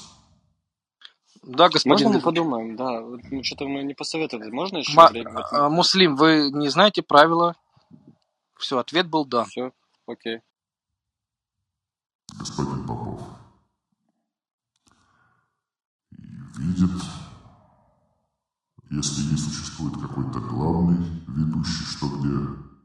[1.42, 2.76] Да, господин Можно мы подумаем?
[2.76, 4.50] Да, ну, что-то мы не посоветовали.
[4.50, 5.32] Можно еще Ма- время?
[5.32, 7.56] Вот, а, Муслим, вы не знаете правила?
[8.56, 9.44] Все, ответ был да.
[9.44, 9.72] Все,
[10.06, 10.40] окей.
[12.38, 13.20] Господин Попов
[16.56, 16.90] видит,
[18.90, 22.38] если не существует какой-то главный ведущий, что где,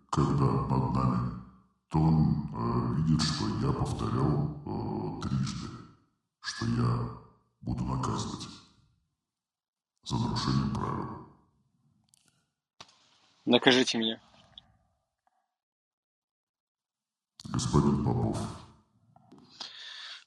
[0.10, 1.47] когда над нами,
[1.90, 5.68] то он э, видит, что я повторял э, трижды,
[6.42, 7.10] что я
[7.62, 8.48] буду наказывать
[10.04, 11.28] за нарушение правил.
[13.46, 14.20] Накажите меня.
[17.46, 18.38] Господин Попов,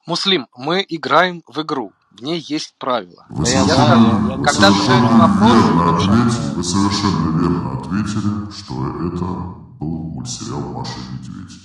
[0.07, 1.93] Муслим, мы играем в игру.
[2.11, 3.27] В ней есть правила.
[3.29, 9.70] вы я совершенно, вы Когда совершенно вопрос, верно ответили, вы совершенно верно ответили, что это
[9.81, 11.59] был мультсериал «Маша и Медведь».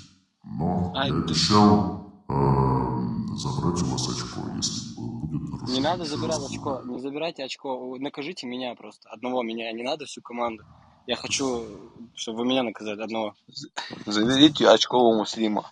[0.43, 5.75] Но Ай, я обещал э, забрать у вас очко, если будет нарушение.
[5.75, 10.21] Не надо забирать очко, не забирайте очко, накажите меня просто, одного меня, не надо всю
[10.21, 10.63] команду.
[11.08, 11.65] Я хочу,
[12.15, 13.36] чтобы вы меня наказали, одного.
[14.06, 15.71] Заберите очко у Муслима.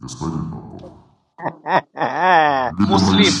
[0.00, 0.92] Господин Попов.
[2.78, 3.34] Муслим.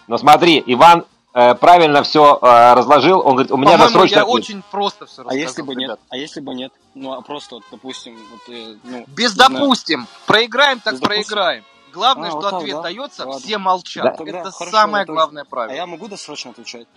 [0.10, 3.20] Но смотри, Иван э, правильно все разложил.
[3.20, 5.40] Он говорит, у меня досрочный я очень просто все А рассказал.
[5.40, 6.00] если бы нет?
[6.10, 6.74] А если бы нет?
[6.96, 9.52] Ну, а просто, вот, допустим, вот, э, ну, Без знаю.
[9.52, 10.08] допустим.
[10.26, 11.24] Проиграем, так Без допустим.
[11.28, 11.64] проиграем.
[11.94, 12.82] Главное, А, что вот ответ да?
[12.82, 13.40] дается, Ладно.
[13.40, 14.04] все молчат.
[14.04, 14.12] Да.
[14.12, 15.16] Тогда Это хорошо, самое тоже.
[15.16, 15.76] главное А правило.
[15.76, 16.88] я могу досрочно отвечать?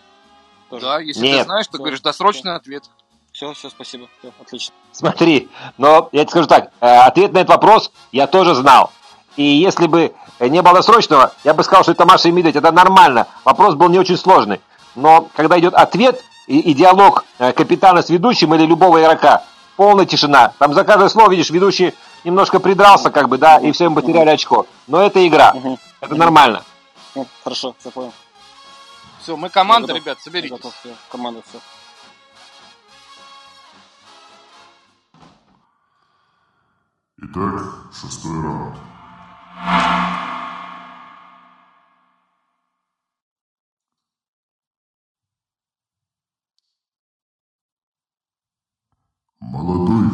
[0.71, 0.87] Тоже.
[0.87, 1.39] Да, если Нет.
[1.39, 2.85] ты знаешь, ты Всё, говоришь досрочный ответ.
[3.33, 4.09] Все, все, спасибо.
[4.19, 4.75] Все, отлично.
[4.93, 5.49] Смотри,
[5.79, 8.91] но я тебе скажу так, э, ответ на этот вопрос я тоже знал.
[9.37, 10.13] И если бы э,
[10.49, 13.27] не было досрочного, я бы сказал, что это Маша и Медведь, это нормально.
[13.45, 14.61] Вопрос был не очень сложный.
[14.95, 19.45] Но когда идет ответ и, и диалог э, капитана с ведущим или любого игрока,
[19.77, 20.53] полная тишина.
[20.59, 24.31] Там за каждое слово, видишь, ведущий немножко придрался, как бы, да, и все, им потеряли
[24.31, 24.67] очко.
[24.87, 25.55] Но это игра,
[26.01, 26.63] это нормально.
[27.45, 28.13] Хорошо, я понял.
[29.21, 30.51] Все, мы команда, ребят, соберитесь.
[30.51, 30.75] готов,
[31.11, 31.59] команда, все.
[37.19, 38.92] Итак, шестой раунд.
[49.39, 50.09] Молодой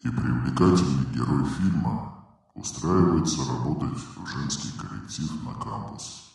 [0.00, 6.32] и привлекательный герой фильма устраивается работать в женский коллектив на кампус.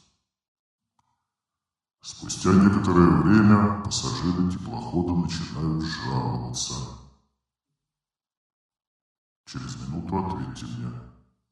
[2.01, 6.73] Спустя некоторое время пассажиры теплохода начинают жаловаться.
[9.45, 10.91] Через минуту ответьте мне,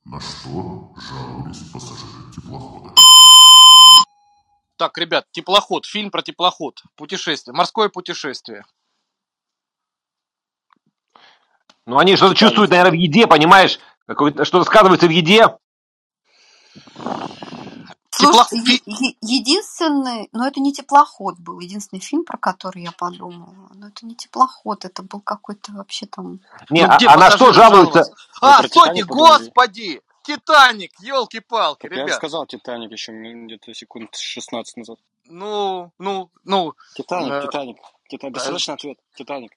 [0.06, 2.94] на что жаловались пассажиры теплохода.
[4.78, 8.64] Так, ребят, теплоход, фильм про теплоход, путешествие, морское путешествие.
[11.86, 13.80] Ну, они что-то чувствуют, наверное, в еде, понимаешь?
[14.08, 15.58] Какое-то- Что-то сказывается в еде.
[18.21, 22.91] Теплоход- Слушайте, е- е- единственный, но это не теплоход был, единственный фильм, про который я
[22.91, 23.69] подумала.
[23.73, 26.39] Но это не теплоход, это был какой-то вообще там...
[26.69, 28.13] Не, Ну, а, где а на что жаловаться?
[28.41, 29.01] А, подумали.
[29.01, 30.01] господи!
[30.23, 32.15] Титаник, елки-палки, Так я ребят.
[32.17, 34.99] сказал Титаник еще где-то секунд 16 назад.
[35.25, 37.77] Ну, ну, ну, Титаник, Э, Титаник.
[38.07, 38.36] Титаник.
[38.36, 38.97] Досрочный ответ.
[39.15, 39.51] Титаник.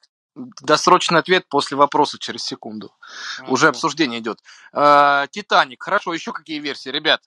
[0.62, 2.92] досрочный ответ после вопроса через секунду.
[3.40, 3.68] А, Уже всё.
[3.70, 4.40] обсуждение идет.
[4.72, 7.20] Э, Титаник, хорошо, еще какие версии, ребят?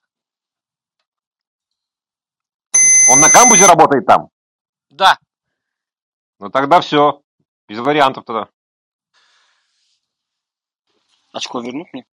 [3.10, 4.28] Он на камбузе работает там?
[4.90, 5.18] Да,
[6.38, 7.22] Ну, тогда все.
[7.66, 8.48] Без вариантов тогда.
[11.32, 12.06] Очко вернут мне?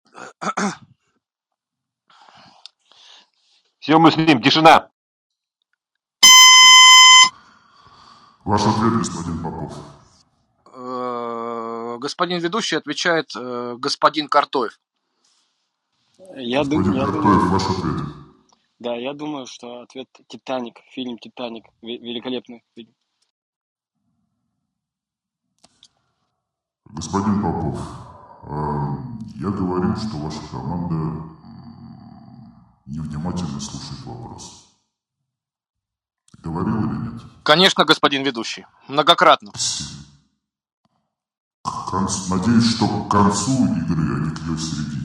[3.80, 4.90] Все, мы следим, тишина.
[8.46, 9.78] Ваш ответ, господин Попов.
[10.74, 14.80] Э, господин ведущий отвечает э, господин Картоев.
[16.36, 18.13] Я, ду- Господин я Картоев, думаю, ваш ответ.
[18.84, 22.94] Да, я думаю, что ответ Титаник, фильм Титаник, Ве- великолепный фильм.
[26.90, 27.80] Господин Попов,
[28.44, 31.24] эм, я говорил, что ваша команда
[32.86, 34.68] невнимательно слушает вопрос.
[36.40, 37.22] Говорил или нет?
[37.44, 38.66] Конечно, господин ведущий.
[38.90, 39.52] Многократно.
[41.64, 45.03] К концу- надеюсь, что к концу игры, а не к ее середине,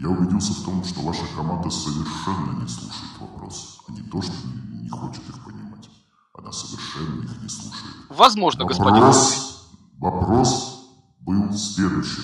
[0.00, 3.80] я убедился в том, что ваша команда совершенно не слушает вопрос.
[3.86, 5.90] А не то, что не, не хочет их понимать.
[6.34, 7.94] Она совершенно их не слушает.
[8.08, 8.94] Возможно, господин.
[8.94, 10.86] Вопрос, вопрос
[11.20, 12.22] был следующим.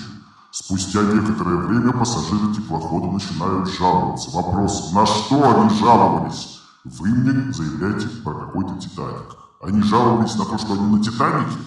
[0.49, 4.31] Спустя некоторое время пассажиры теплохода начинают жаловаться.
[4.31, 6.59] Вопрос, на что они жаловались?
[6.83, 9.35] Вы мне заявляете про какой-то Титаник.
[9.61, 11.57] Они жаловались на то, что они на Титанике?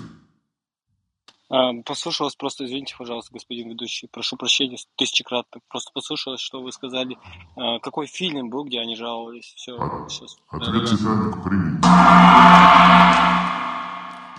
[1.51, 5.61] А, Послушалось просто, извините, пожалуйста, господин ведущий, прошу прощения тысячекратно.
[5.69, 7.19] Просто послушалось, что вы сказали.
[7.57, 9.53] А, Какой фильм был, где они жаловались?
[9.57, 9.77] Все,
[10.09, 10.37] сейчас.
[10.49, 11.85] Ответ Титаник принят.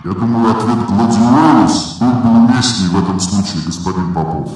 [0.03, 4.51] Я думаю, ответ Гладиолус был бы уместнее в этом случае, господин Попов.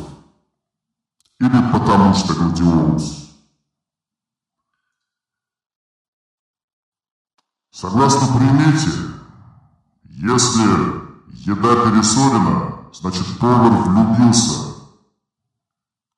[1.40, 3.26] Или потому что Гладиолус.
[7.70, 8.90] Согласно примете,
[10.06, 11.05] если
[11.46, 14.74] еда пересолена, значит повар влюбился.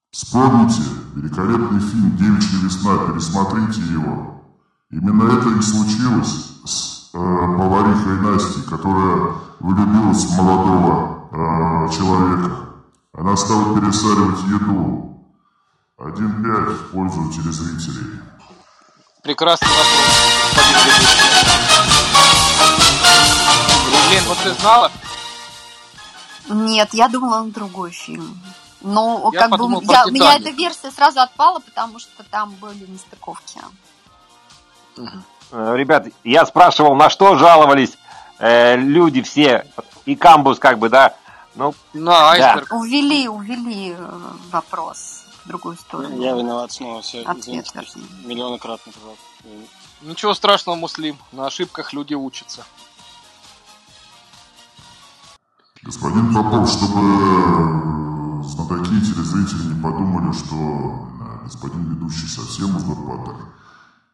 [0.10, 0.82] Вспомните
[1.16, 4.42] великолепный фильм «Девичья весна», пересмотрите его.
[4.90, 12.52] Именно это и случилось с э, поварихой Настей, которая влюбилась в молодого э, человека.
[13.14, 15.26] Она стала пересаливать еду.
[15.98, 18.22] Один пять в пользу телезрителей.
[19.24, 19.88] Прекрасный вопрос,
[20.56, 20.78] господин.
[24.10, 24.92] Лен, вот ты знала?
[26.50, 28.40] Нет, я думала на другой фильм.
[28.82, 32.52] Но Я как подумал бы я, у меня эта версия сразу отпала, потому что там
[32.62, 33.60] были нестыковки.
[35.52, 37.98] Э, Ребят, я спрашивал, на что жаловались
[38.40, 39.66] э, люди все,
[40.06, 41.16] и камбус как бы, да,
[41.56, 42.72] ну, На айсберг.
[42.72, 44.20] Увели, увели э,
[44.52, 46.22] вопрос в другую сторону.
[46.22, 49.24] Я виноват снова, все, Ответ, извините, миллионократно, пожалуйста.
[50.02, 51.18] Ничего страшного, Муслим.
[51.32, 52.66] На ошибках люди учатся.
[55.84, 60.56] Господин Попов, чтобы э, знатоки и телезрители не подумали, что
[61.22, 63.36] э, господин ведущий совсем узурпатор,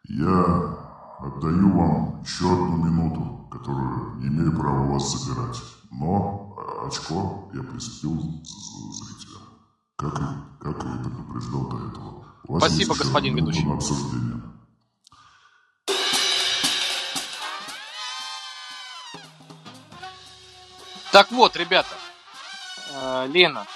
[0.09, 0.75] я
[1.19, 5.61] отдаю вам еще одну минуту, которую не имею права у вас забирать.
[5.91, 9.43] Но э, очко я присудил з- з- зрителям,
[9.95, 10.25] как и,
[10.59, 12.25] как и предупреждал до этого.
[12.47, 13.65] У вас Спасибо, господин ведущий.
[13.65, 14.41] на обсуждение.
[21.13, 21.93] Так вот, ребята.
[22.91, 23.67] Э, Лена,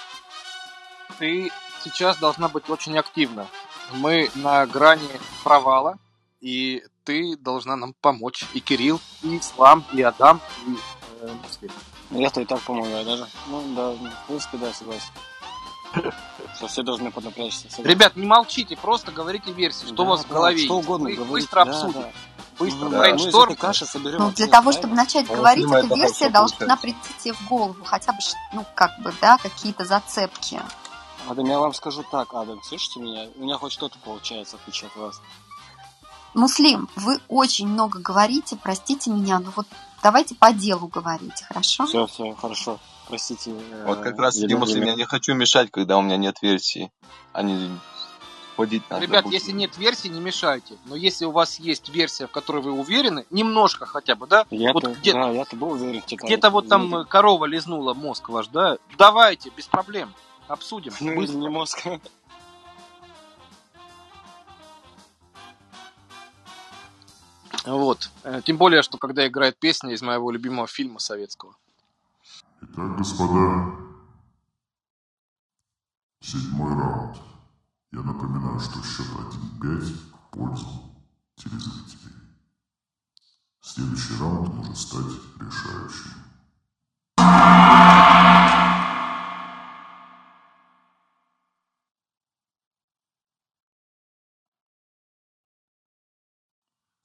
[1.20, 1.52] ты
[1.84, 3.46] сейчас должна быть очень активна.
[3.92, 5.08] Мы на грани
[5.44, 5.98] провала,
[6.40, 8.44] и ты должна нам помочь.
[8.54, 10.76] И Кирилл, и Ислам, и Адам, и
[11.20, 11.68] э.
[12.10, 13.28] Я-то и так помогаю даже.
[13.46, 15.12] Ну да, в принципе, да, согласен.
[16.68, 17.68] Все должны поднапрячься.
[17.78, 20.86] Ребят, не молчите, просто говорите версии, что Да, у вас в да, голове Что есть.
[20.86, 22.00] угодно их говорите, быстро да, обсудим.
[22.02, 22.08] да.
[22.58, 23.18] Быстро брейншторм.
[23.22, 24.80] Мы из этой каши соберем Ну, для ответ, того, правильно?
[24.80, 28.18] чтобы начать вот говорить, эта версия должна прийти тебе в голову, хотя бы,
[28.52, 30.60] ну, как бы, да, какие-то зацепки.
[31.28, 33.28] Адам, я вам скажу так, Адам, слышите меня?
[33.36, 35.20] У меня хоть что-то получается, в отличие от вас.
[36.34, 39.66] Муслим, вы очень много говорите, простите меня, но вот
[40.02, 41.86] давайте по делу говорите, хорошо?
[41.86, 42.78] Все, все, хорошо.
[43.08, 43.50] Простите.
[43.52, 46.36] э, Вот как раз Елена таки, Муслим, я не хочу мешать, когда у меня нет
[46.42, 46.90] версии.
[47.32, 47.70] Они
[48.56, 49.02] ходить надо.
[49.02, 49.34] Ребят, будет.
[49.34, 50.76] если нет версии, не мешайте.
[50.84, 54.46] Но если у вас есть версия, в которой вы уверены, немножко хотя бы, да?
[54.50, 56.02] Я-то, вот где- да, я-то был уверен.
[56.06, 58.78] Где-то вот там э, корова лизнула мозг ваш, да?
[58.98, 60.12] Давайте, без проблем.
[60.48, 60.92] Обсудим.
[61.00, 61.38] Ну, Быстро.
[61.38, 61.86] не мозг.
[67.64, 68.10] Вот.
[68.24, 71.54] Э, Тем более, что когда играет песня из моего любимого фильма советского.
[72.60, 73.76] Итак, господа,
[76.20, 77.16] седьмой раунд.
[77.92, 80.66] Я напоминаю, что счет 1-5 в пользу
[81.36, 82.14] телезрителей.
[83.60, 85.06] Следующий раунд может стать
[85.38, 86.10] решающим.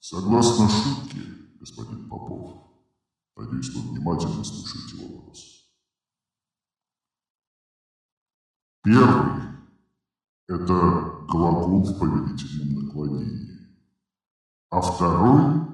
[0.00, 1.20] Согласно шутке,
[1.60, 2.73] господин Попов,
[3.36, 5.64] надеюсь, вы внимательно слушаете вопрос.
[8.82, 9.42] Первый–
[10.48, 13.76] это глагол в повелительном наклонении,
[14.70, 15.64] а второй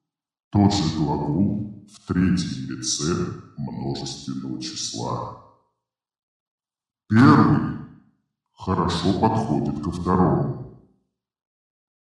[0.50, 3.14] –тот же глагол в третьем лице
[3.56, 5.44] множественного числа.
[7.08, 7.86] Первый
[8.52, 10.90] хорошо подходит ко второму.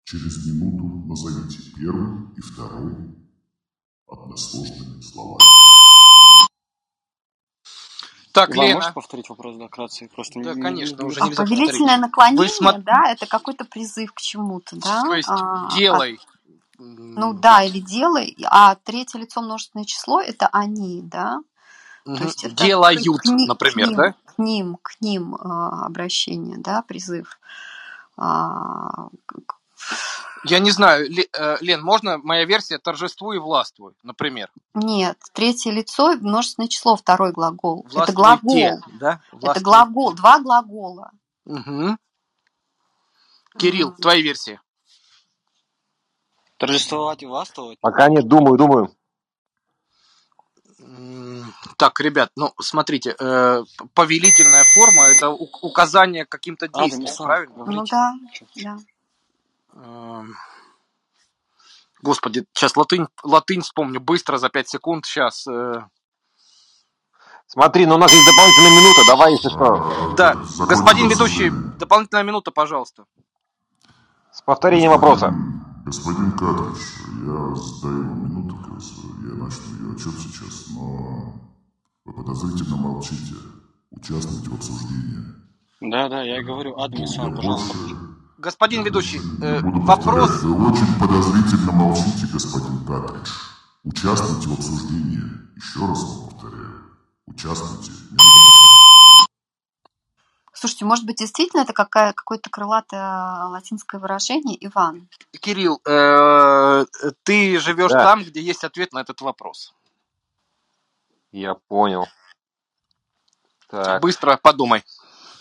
[0.04, 3.22] Через минуту назовите первый и второй
[4.12, 5.42] односложными словами.
[8.32, 8.74] Так, Иван, Лена.
[8.76, 10.08] можешь повторить вопрос, да, вкратце?
[10.08, 12.00] Просто Да, не- не- конечно, не- уже А нельзя повелительное повторить.
[12.00, 15.02] наклонение, Вы смо- да, это какой-то призыв к чему-то, да?
[15.02, 16.18] То есть А, делай.
[16.78, 21.40] а- ну да, или делай, а третье лицо множественное число это они, да?
[22.06, 24.12] То есть это Делают, к ни- например, к ним, да?
[24.24, 27.38] К ним, к ним а, обращение, да, призыв.
[28.16, 29.58] А, к-
[30.45, 34.51] Я не знаю, э, Лен, можно моя версия «торжествуй и властвуй», например?
[34.74, 37.84] Нет, третье лицо множественное число, второй глагол.
[37.86, 38.80] Это Властвуйте, глагол.
[38.99, 39.20] да?
[39.40, 41.11] Это глагол, два глагола.
[41.45, 41.99] Мгм.
[43.57, 43.97] Кирилл, М.
[43.97, 44.61] твои версии.
[46.57, 47.78] Торжествовать и властвовать?
[47.80, 48.95] Пока нет, думаю, думаю.
[51.76, 53.64] Так, ребят, ну, смотрите, э,
[53.95, 57.64] повелительная форма– это указание каким-то Адам, действием, Ислам, правильно?
[57.64, 58.14] Ну да,
[58.57, 58.78] да.
[59.75, 60.35] Эм,
[62.03, 65.07] Господи, сейчас латынь, латынь вспомню быстро за 5 секунд.
[65.07, 65.47] Сейчас.
[67.47, 70.35] Смотри, но у нас есть дополнительная минута, давай, если что, Да,
[70.66, 73.05] господин ведущий, дополнительная минута, пожалуйста.
[74.33, 75.35] с повторением вопроса.
[75.85, 76.79] Господин Катрич,
[77.27, 81.35] я задаю вам минуту, я начну ее отчет сейчас, но
[82.07, 83.35] вы подозрительно молчите.
[83.91, 85.18] Участвуйте в обсуждении.
[85.81, 87.77] Да, да, я и говорю, Ислам, Я пожалуйста.
[87.77, 88.11] больше
[88.43, 90.43] Господин ведущий, э, буду вопрос.
[90.43, 93.28] Вы очень подозрительно молчите, господин Катрич.
[93.84, 95.22] Участвуйте в обсуждении.
[95.55, 96.82] Еще раз вам повторяю.
[97.28, 97.93] Участвуйте.
[100.53, 105.09] Слушайте, может быть, действительно это какая, какое-то крылатое латинское выражение, Иван?
[105.40, 106.84] Кирилл, э,
[107.22, 108.03] ты живешь Да.
[108.03, 109.72] там, где есть ответ на этот вопрос.
[111.30, 112.09] Я понял.
[113.68, 114.82] Так, Быстро подумай.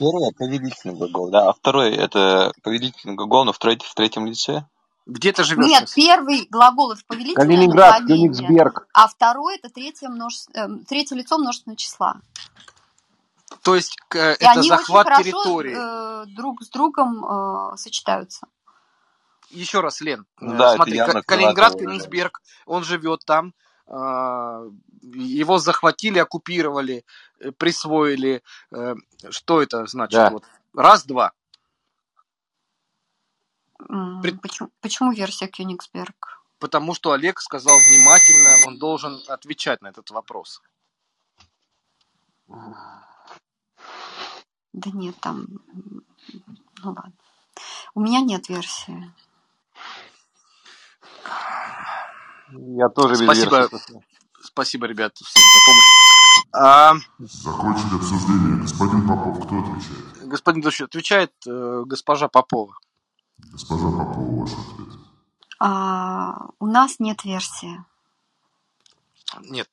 [0.01, 4.65] Первое повелительный глагол, да, а второй это повелительный глагол, но в, треть- в третьем лице.
[5.05, 5.93] Где ты живешь Нет, сейчас?
[5.93, 8.87] первый глагол это повелительное Калининград, наклонение, Кёнигсберг.
[8.93, 10.37] а второй это третье, множе...
[10.55, 12.15] э, третье лицо множественного числа.
[13.61, 15.75] То есть к- э, это они захват очень хорошо территории.
[15.77, 17.23] э, друг с другом
[17.73, 18.47] э, сочетаются.
[19.51, 23.53] Еще раз, Лен, э, Да, смотри, Ка- Калининград, Кёнигсберг, он живет там,
[23.93, 24.61] а,
[25.01, 27.03] его захватили, оккупировали, э,
[27.57, 28.41] присвоили.
[28.71, 28.95] Э,
[29.29, 30.13] Что это значит?
[30.19, 30.29] Да.
[30.29, 30.45] Вот.
[30.73, 31.31] Раз, два.
[34.21, 36.43] Пред- Почему, почему версия Кёнигсберг?
[36.59, 40.61] Потому что Олег сказал внимательно, он должен отвечать на этот вопрос.
[44.73, 45.47] Да нет, там...
[46.83, 47.13] Ну ладно.
[47.95, 49.11] У меня нет версии.
[52.77, 53.57] я тоже без Спасибо.
[53.61, 54.03] версии.
[54.43, 55.25] Спасибо, ребят, за
[55.65, 56.00] помощь.
[56.53, 58.61] А, Закончили обсуждение.
[58.61, 60.11] Господин Попов, кто отвечает?
[60.31, 62.77] господин ведущий, отвечает э, госпожа Попова.
[63.51, 64.99] Госпожа Попова, ваш ответ.
[65.59, 67.83] А, у нас нет версии.
[69.49, 69.69] Нет.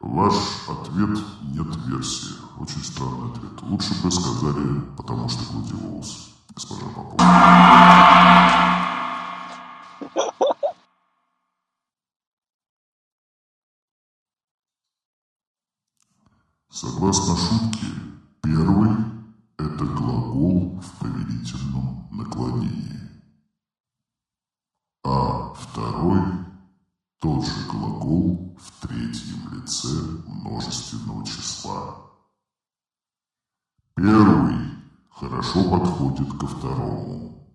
[0.00, 0.34] Ваш
[0.68, 1.18] ответ
[1.54, 2.34] нет версии.
[2.58, 3.62] Очень странный ответ.
[3.62, 6.30] Лучше бы сказали, потому что гладиолус.
[6.54, 7.22] Госпожа Попова.
[16.72, 17.86] Согласно шутке,
[18.42, 18.96] первый–
[19.58, 22.98] это глагол в повелительном наклонении.
[25.04, 26.22] А второй–
[27.20, 29.88] тот же глагол в третьем лице
[30.26, 32.10] множественного числа.
[33.94, 34.56] Первый
[35.10, 37.54] хорошо подходит ко второму.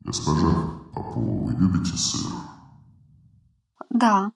[0.00, 0.52] Госпожа
[0.92, 2.53] Попова, вы любите сыр?
[3.90, 4.32] Да.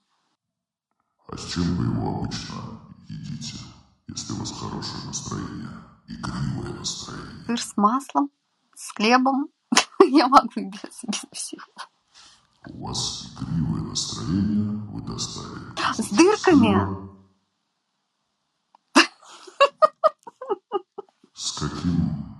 [1.28, 3.58] А с чем вы его обычно едите,
[4.06, 5.68] если у вас хорошее настроение,
[6.06, 7.44] игривое настроение?
[7.46, 8.30] Сыр с маслом,
[8.74, 9.48] с хлебом.
[10.08, 11.62] Я могу и без, без всего.
[12.70, 15.58] У вас игривое настроение, вы достали...
[15.96, 17.08] С дырками.
[21.34, 22.36] С каким?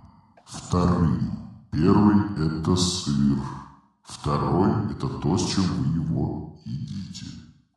[0.46, 1.68] Вторым.
[1.70, 2.16] Первый–
[2.58, 3.38] это сыр.
[4.02, 7.26] Второй– это то, с чем вы его едите.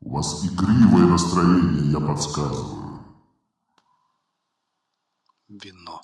[0.00, 3.00] У вас игривое настроение, я подсказываю.
[5.48, 6.02] Вино.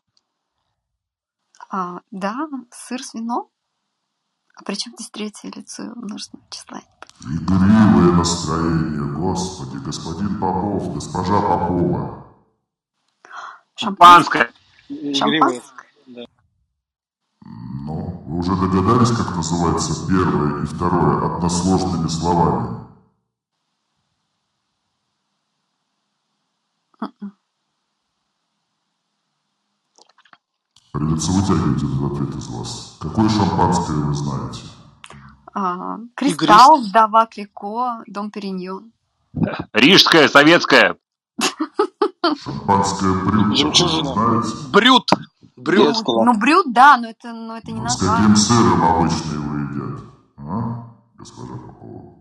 [1.70, 3.48] А, да, сыр с вином.
[4.54, 6.80] А при чем здесь третье лицо множественного числа?
[7.20, 12.26] Игривое настроение, господи, господин Попов, госпожа Попова.
[13.76, 14.52] Шампанское.
[15.14, 15.62] Шампанское?
[17.84, 22.77] Ну, вы уже догадались, как называется первое и второе односложными словами?
[30.98, 32.96] Придется вытягивать этот ответ из вас.
[33.00, 34.62] Какое шампанское вы знаете?
[35.54, 38.90] А, Кристалл, вдова Клико, дом Периньон.
[39.72, 40.96] Рижское, советское.
[42.42, 44.12] Шампанское брют, Жемчужина.
[44.72, 45.06] Брют.
[45.56, 45.86] Брют.
[45.94, 46.24] Детского.
[46.24, 48.22] Ну, брют, да, но это, но это не Ну, с название.
[48.22, 50.00] каким сыром обычно его едят?
[50.36, 52.14] А, госпожа Попова?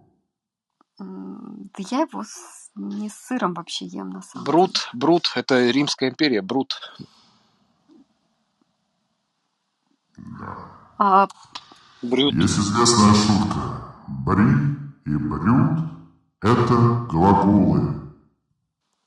[1.00, 4.56] Да я его с- не с сыром вообще ем, на самом деле.
[4.58, 4.90] Брут.
[4.94, 5.32] Брут.
[5.36, 6.42] Это Римская империя.
[6.44, 6.76] Брут.
[10.98, 11.28] А,
[12.02, 12.34] Брют.
[12.34, 13.60] Есть известная шутка.
[14.08, 15.80] Бри и брют–
[16.42, 16.76] это
[17.10, 17.94] глаголы.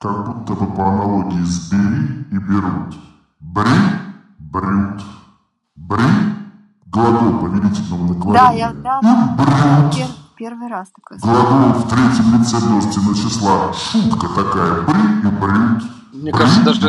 [0.00, 2.96] Как будто бы по аналогии с бери и берут.
[3.38, 3.70] Бри–
[4.38, 5.02] брют.
[5.76, 6.04] Бри–
[6.86, 8.34] глагол повелительном наклонении.
[8.38, 9.94] Да, я да, И брют.
[9.94, 11.18] пер- первый раз такое.
[11.18, 13.72] Глагол в третьем лице множественного числа.
[13.72, 14.82] Шутка такая.
[14.82, 15.84] Бри и брют.
[16.12, 16.88] Мне кажется, даже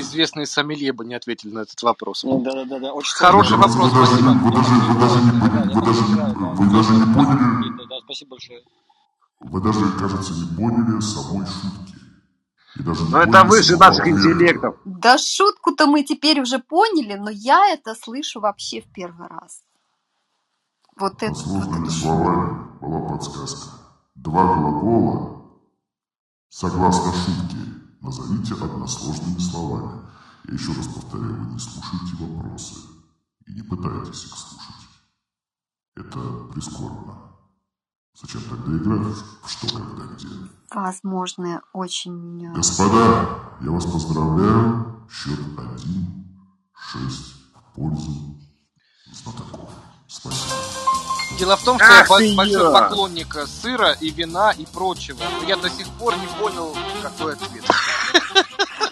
[0.00, 2.24] известные сомелье бы не ответили на этот вопрос.
[2.24, 4.30] Ну, Да-да-да, очень Хороший Вы вопрос, даже, спасибо.
[4.30, 8.30] вы даже, вы даже не, пони- вы даже не, вы даже не поняли, Да, спасибо
[8.30, 8.62] большое.
[9.40, 11.94] вы даже, кажется, не поняли самой шутки.
[12.76, 14.76] И даже не Но это выше наших интеллектов.
[14.84, 19.62] Да шутку-то мы теперь уже поняли, но я это слышу вообще в первый раз.
[20.98, 21.94] Вот это, вот сложными это.
[21.94, 23.70] словами была подсказка.
[24.14, 25.42] Два глагола,
[26.48, 27.56] согласно шутке,
[28.06, 30.00] назовите односложными словами.
[30.44, 32.74] Я еще раз повторяю, вы не слушайте вопросы
[33.46, 34.86] и не пытайтесь их слушать.
[35.96, 36.18] Это
[36.52, 37.14] прискорбно.
[38.20, 40.28] Зачем тогда играть в что, когда, где?
[40.72, 42.46] Возможно, очень...
[42.46, 45.06] э, Господа, я вас поздравляю.
[45.10, 45.56] Счет 1-6
[47.54, 48.38] в пользу
[49.12, 49.70] знатоков.
[50.08, 50.54] Спасибо.
[51.38, 52.72] Дело в том, что я Ах ты большой ё!
[52.72, 55.22] поклонник э, сыра и вина и прочего.
[55.40, 57.64] Но я до сих пор не понял, какой ответ.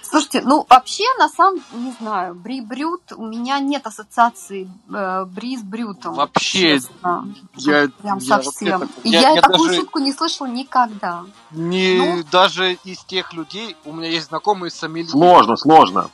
[0.03, 5.57] Слушайте, ну вообще, на самом не знаю, Бри Брют, у меня нет ассоциации э, Бри
[5.57, 6.15] с Брютом.
[6.15, 7.35] Вообще, честно.
[7.57, 8.79] я- прям я совсем.
[8.81, 11.25] вообще я- я, я такую даже- шутку не слышала никогда.
[11.51, 12.25] Не Ну.
[12.31, 15.09] даже из тех людей, у меня есть знакомые сомелье.
[15.11, 16.11] Сложно, сложно.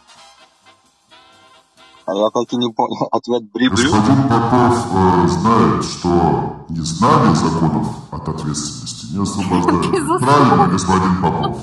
[2.07, 3.07] А я так и не понял.
[3.13, 3.77] Ответ бри-брю.
[3.93, 9.89] Господин Попов э, знает, что незнание законов от ответственности не.
[9.91, 10.27] Безусловно.
[10.27, 11.57] Правильно, господин Попов?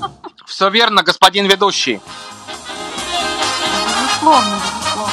[0.46, 2.00] Все верно, господин ведущий.
[4.20, 5.12] Безусловно, безусловно.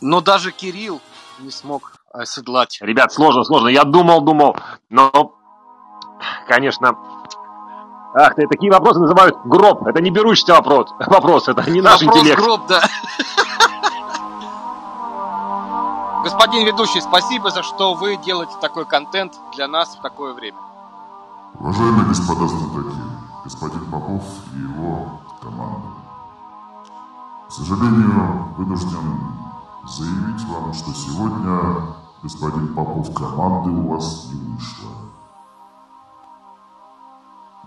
[0.00, 1.00] Но даже Кирилл
[1.38, 2.78] не смог оседлать.
[2.80, 3.68] Ребят, сложно, сложно.
[3.68, 4.56] Я думал, думал,
[4.90, 5.34] но,
[6.46, 6.96] конечно...
[8.16, 9.86] Ах ты, такие вопросы называют гроб.
[9.88, 10.90] Это не берущийся вопрос.
[11.06, 12.40] Вопрос, это не наш Вопрос интеллект.
[12.40, 12.80] гроб, да.
[16.24, 20.56] Господин ведущий, спасибо за что вы делаете такой контент для нас в такое время.
[21.60, 22.96] Уважаемые господа знатоки,
[23.44, 24.22] господин Попов
[24.54, 25.86] и его команда.
[27.46, 29.18] К сожалению, вынужден
[29.86, 34.92] заявить вам, что сегодня господин Попов команды у вас не вышло.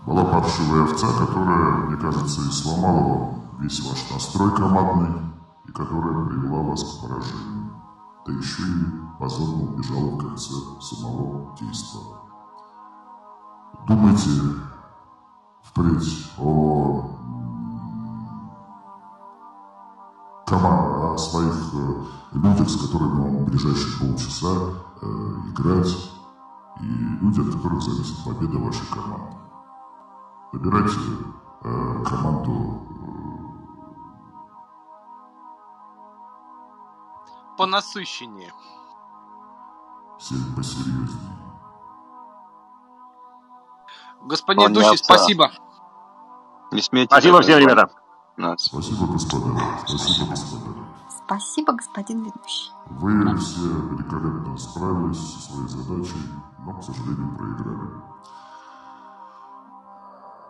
[0.07, 5.31] Была паршивая овца, которая, мне кажется, и сломала вам весь ваш настрой командный,
[5.67, 7.56] и которая привела вас к поражению.
[8.27, 8.85] Да еще и
[9.19, 12.01] позорно убежала в конце самого действа.
[13.87, 14.29] Думайте
[15.63, 18.51] впредь о м,
[20.45, 22.03] кома- о своих э,
[22.33, 25.05] людях, с которыми вам в ближайшие полчаса э,
[25.51, 26.11] играть,
[26.81, 29.37] и люди, от которых зависит победа вашей команды.
[30.51, 30.99] Выбирайте
[31.63, 32.86] э, команду
[37.57, 38.53] Понасыщеннее.
[40.19, 41.37] все посерьезнее.
[44.23, 45.03] Господин ведущий, овца.
[45.03, 45.51] спасибо.
[46.71, 47.07] Не смейте.
[47.07, 47.89] Спасибо всем, ребята.
[48.57, 49.59] Спасибо, господа.
[49.85, 50.87] Спасибо, господа.
[51.25, 52.71] Спасибо, господин ведущий.
[52.85, 56.29] Вы все великолепно справились со своей задачей,
[56.59, 57.89] но, к сожалению, проиграли.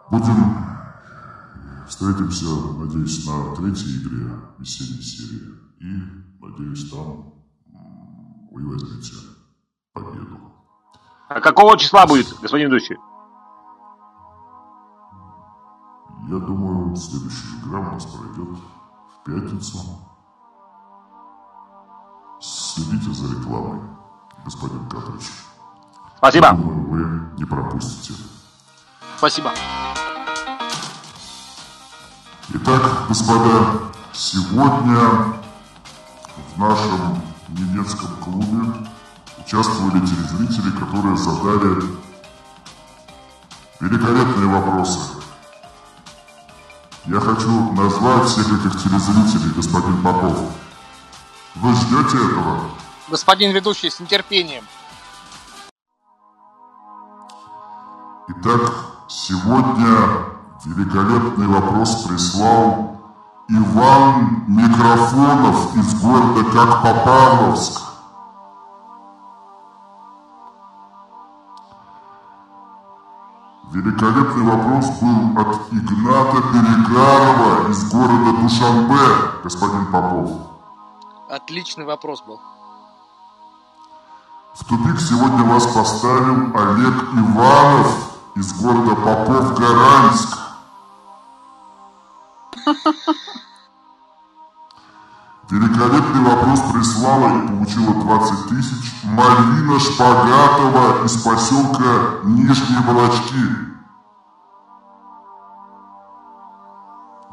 [0.10, 0.77] Будем
[1.88, 2.46] встретимся,
[2.78, 5.54] надеюсь, на третьей игре весенней серии.
[5.80, 7.34] И, надеюсь, там
[8.52, 9.14] вы возьмете
[9.94, 10.40] победу.
[11.30, 12.98] А какого числа будет, господин ведущий?
[16.30, 19.80] Я думаю, следующая игра у нас пройдет в пятницу.
[22.40, 23.82] Следите за рекламой,
[24.44, 25.32] господин Катрич.
[26.18, 26.52] Спасибо.
[26.52, 28.14] Думаю, вы не пропустите.
[29.18, 29.52] Спасибо.
[32.50, 35.34] Итак, господа, сегодня
[36.56, 38.88] в нашем немецком клубе
[39.38, 41.84] участвовали телезрители, которые задали
[43.82, 45.18] великолепные вопросы.
[47.04, 50.40] Я хочу назвать всех этих телезрителей, господин Попов.
[51.56, 52.62] Вы ждете этого?
[53.10, 54.64] Господин ведущий, с нетерпением.
[58.30, 58.74] Итак,
[59.10, 62.98] сегодня великолепный вопрос прислал
[63.48, 67.82] Иван Микрофонов из города Как-Попавловск.
[73.72, 80.32] Великолепный вопрос был от Игната Перегарова из города Душанбе, господин Попов.
[81.30, 82.40] Отличный вопрос был.
[84.56, 90.47] В тупик сегодня вас поставил Олег Иванов из города Попов-Гаранск.
[95.50, 103.68] Великолепный вопрос прислала и получила 20 тысяч Мальвина Шпагатова из поселка Нижние Волочки.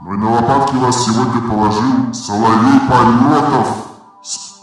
[0.02, 3.88] Ну и на лопатки вас сегодня положил Соловей Полетов
[4.22, 4.60] с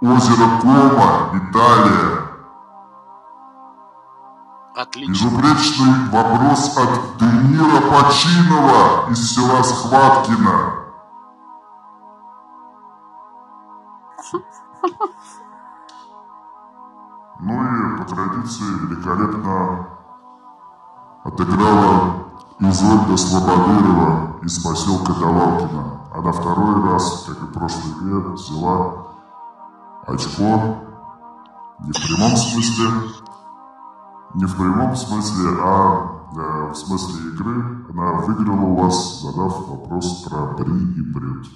[0.00, 2.19] озера Кома, Италия.
[4.74, 5.12] Отлично.
[5.12, 10.74] Безупречный вопрос от Денира Починова из села Схваткино.
[17.40, 19.88] Ну и по традиции великолепно
[21.24, 22.26] отыграла
[22.60, 26.00] Изольда Слободырова из поселка Давалкино.
[26.14, 29.06] Она второй раз, как и в прошлой игре, взяла
[30.06, 30.76] очко
[31.80, 32.86] не в прямом смысле,
[34.34, 40.22] не в прямом смысле, а э, в смысле игры она выиграла у вас, задав вопрос
[40.24, 41.46] про Бри и Брюд.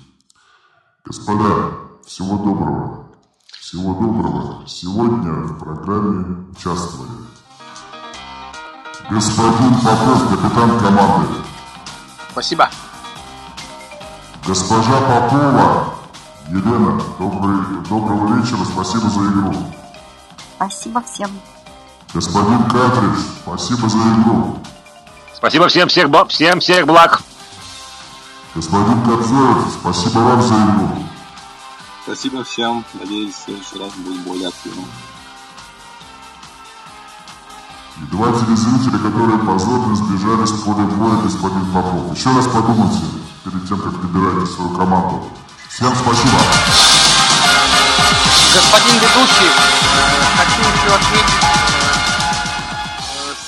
[1.04, 1.72] Господа,
[2.04, 3.06] всего доброго.
[3.60, 4.66] Всего доброго.
[4.66, 7.24] Сегодня в программе участвовали
[9.10, 11.28] господин Попов, капитан команды,
[12.32, 12.70] Спасибо.
[14.46, 15.94] госпожа Попова,
[16.48, 17.58] Елена, добрый,
[17.88, 19.54] доброго вечера, спасибо за игру.
[20.56, 21.30] Спасибо всем.
[22.14, 24.58] Господин Картридж, спасибо за игру.
[25.34, 27.20] Спасибо всем, всех, всем, всех благ.
[28.54, 31.06] Господин Кобзоров, спасибо вам за игру.
[32.04, 32.84] Спасибо всем.
[32.94, 34.84] Надеюсь, в следующий раз будет более активно.
[38.00, 42.16] И два телезрителя, которые позорно сбежали с поля боя, господин Попов.
[42.16, 43.00] Еще раз подумайте
[43.44, 45.30] перед тем, как выбираете свою команду.
[45.68, 46.38] Всем спасибо.
[48.54, 49.50] Господин ведущий,
[50.36, 51.43] хочу еще отметить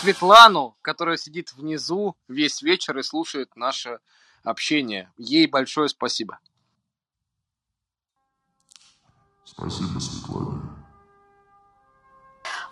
[0.07, 3.99] Светлану, которая сидит внизу весь вечер и слушает наше
[4.45, 5.11] общение.
[5.17, 6.39] Ей большое спасибо.
[9.45, 10.61] Спасибо, Светлане.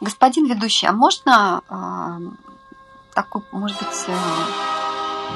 [0.01, 4.17] Господин ведущий, а можно э, такую, может быть, э,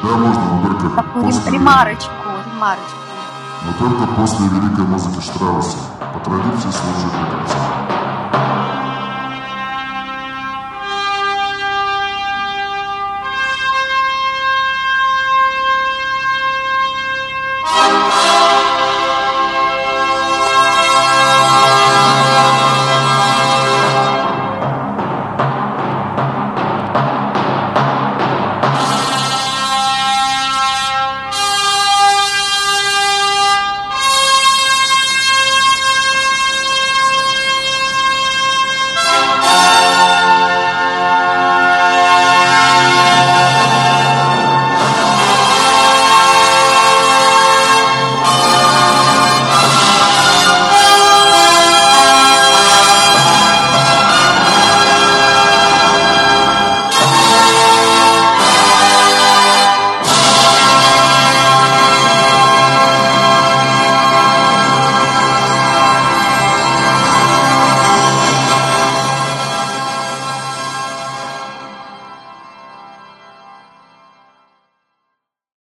[0.03, 2.13] Да, можно, но только такую после, рем- ремарочку,
[2.47, 2.99] ремарочку?
[3.65, 5.79] но только после великой музыки Штрауса.
[6.15, 8.68] По традиции слушать до конца.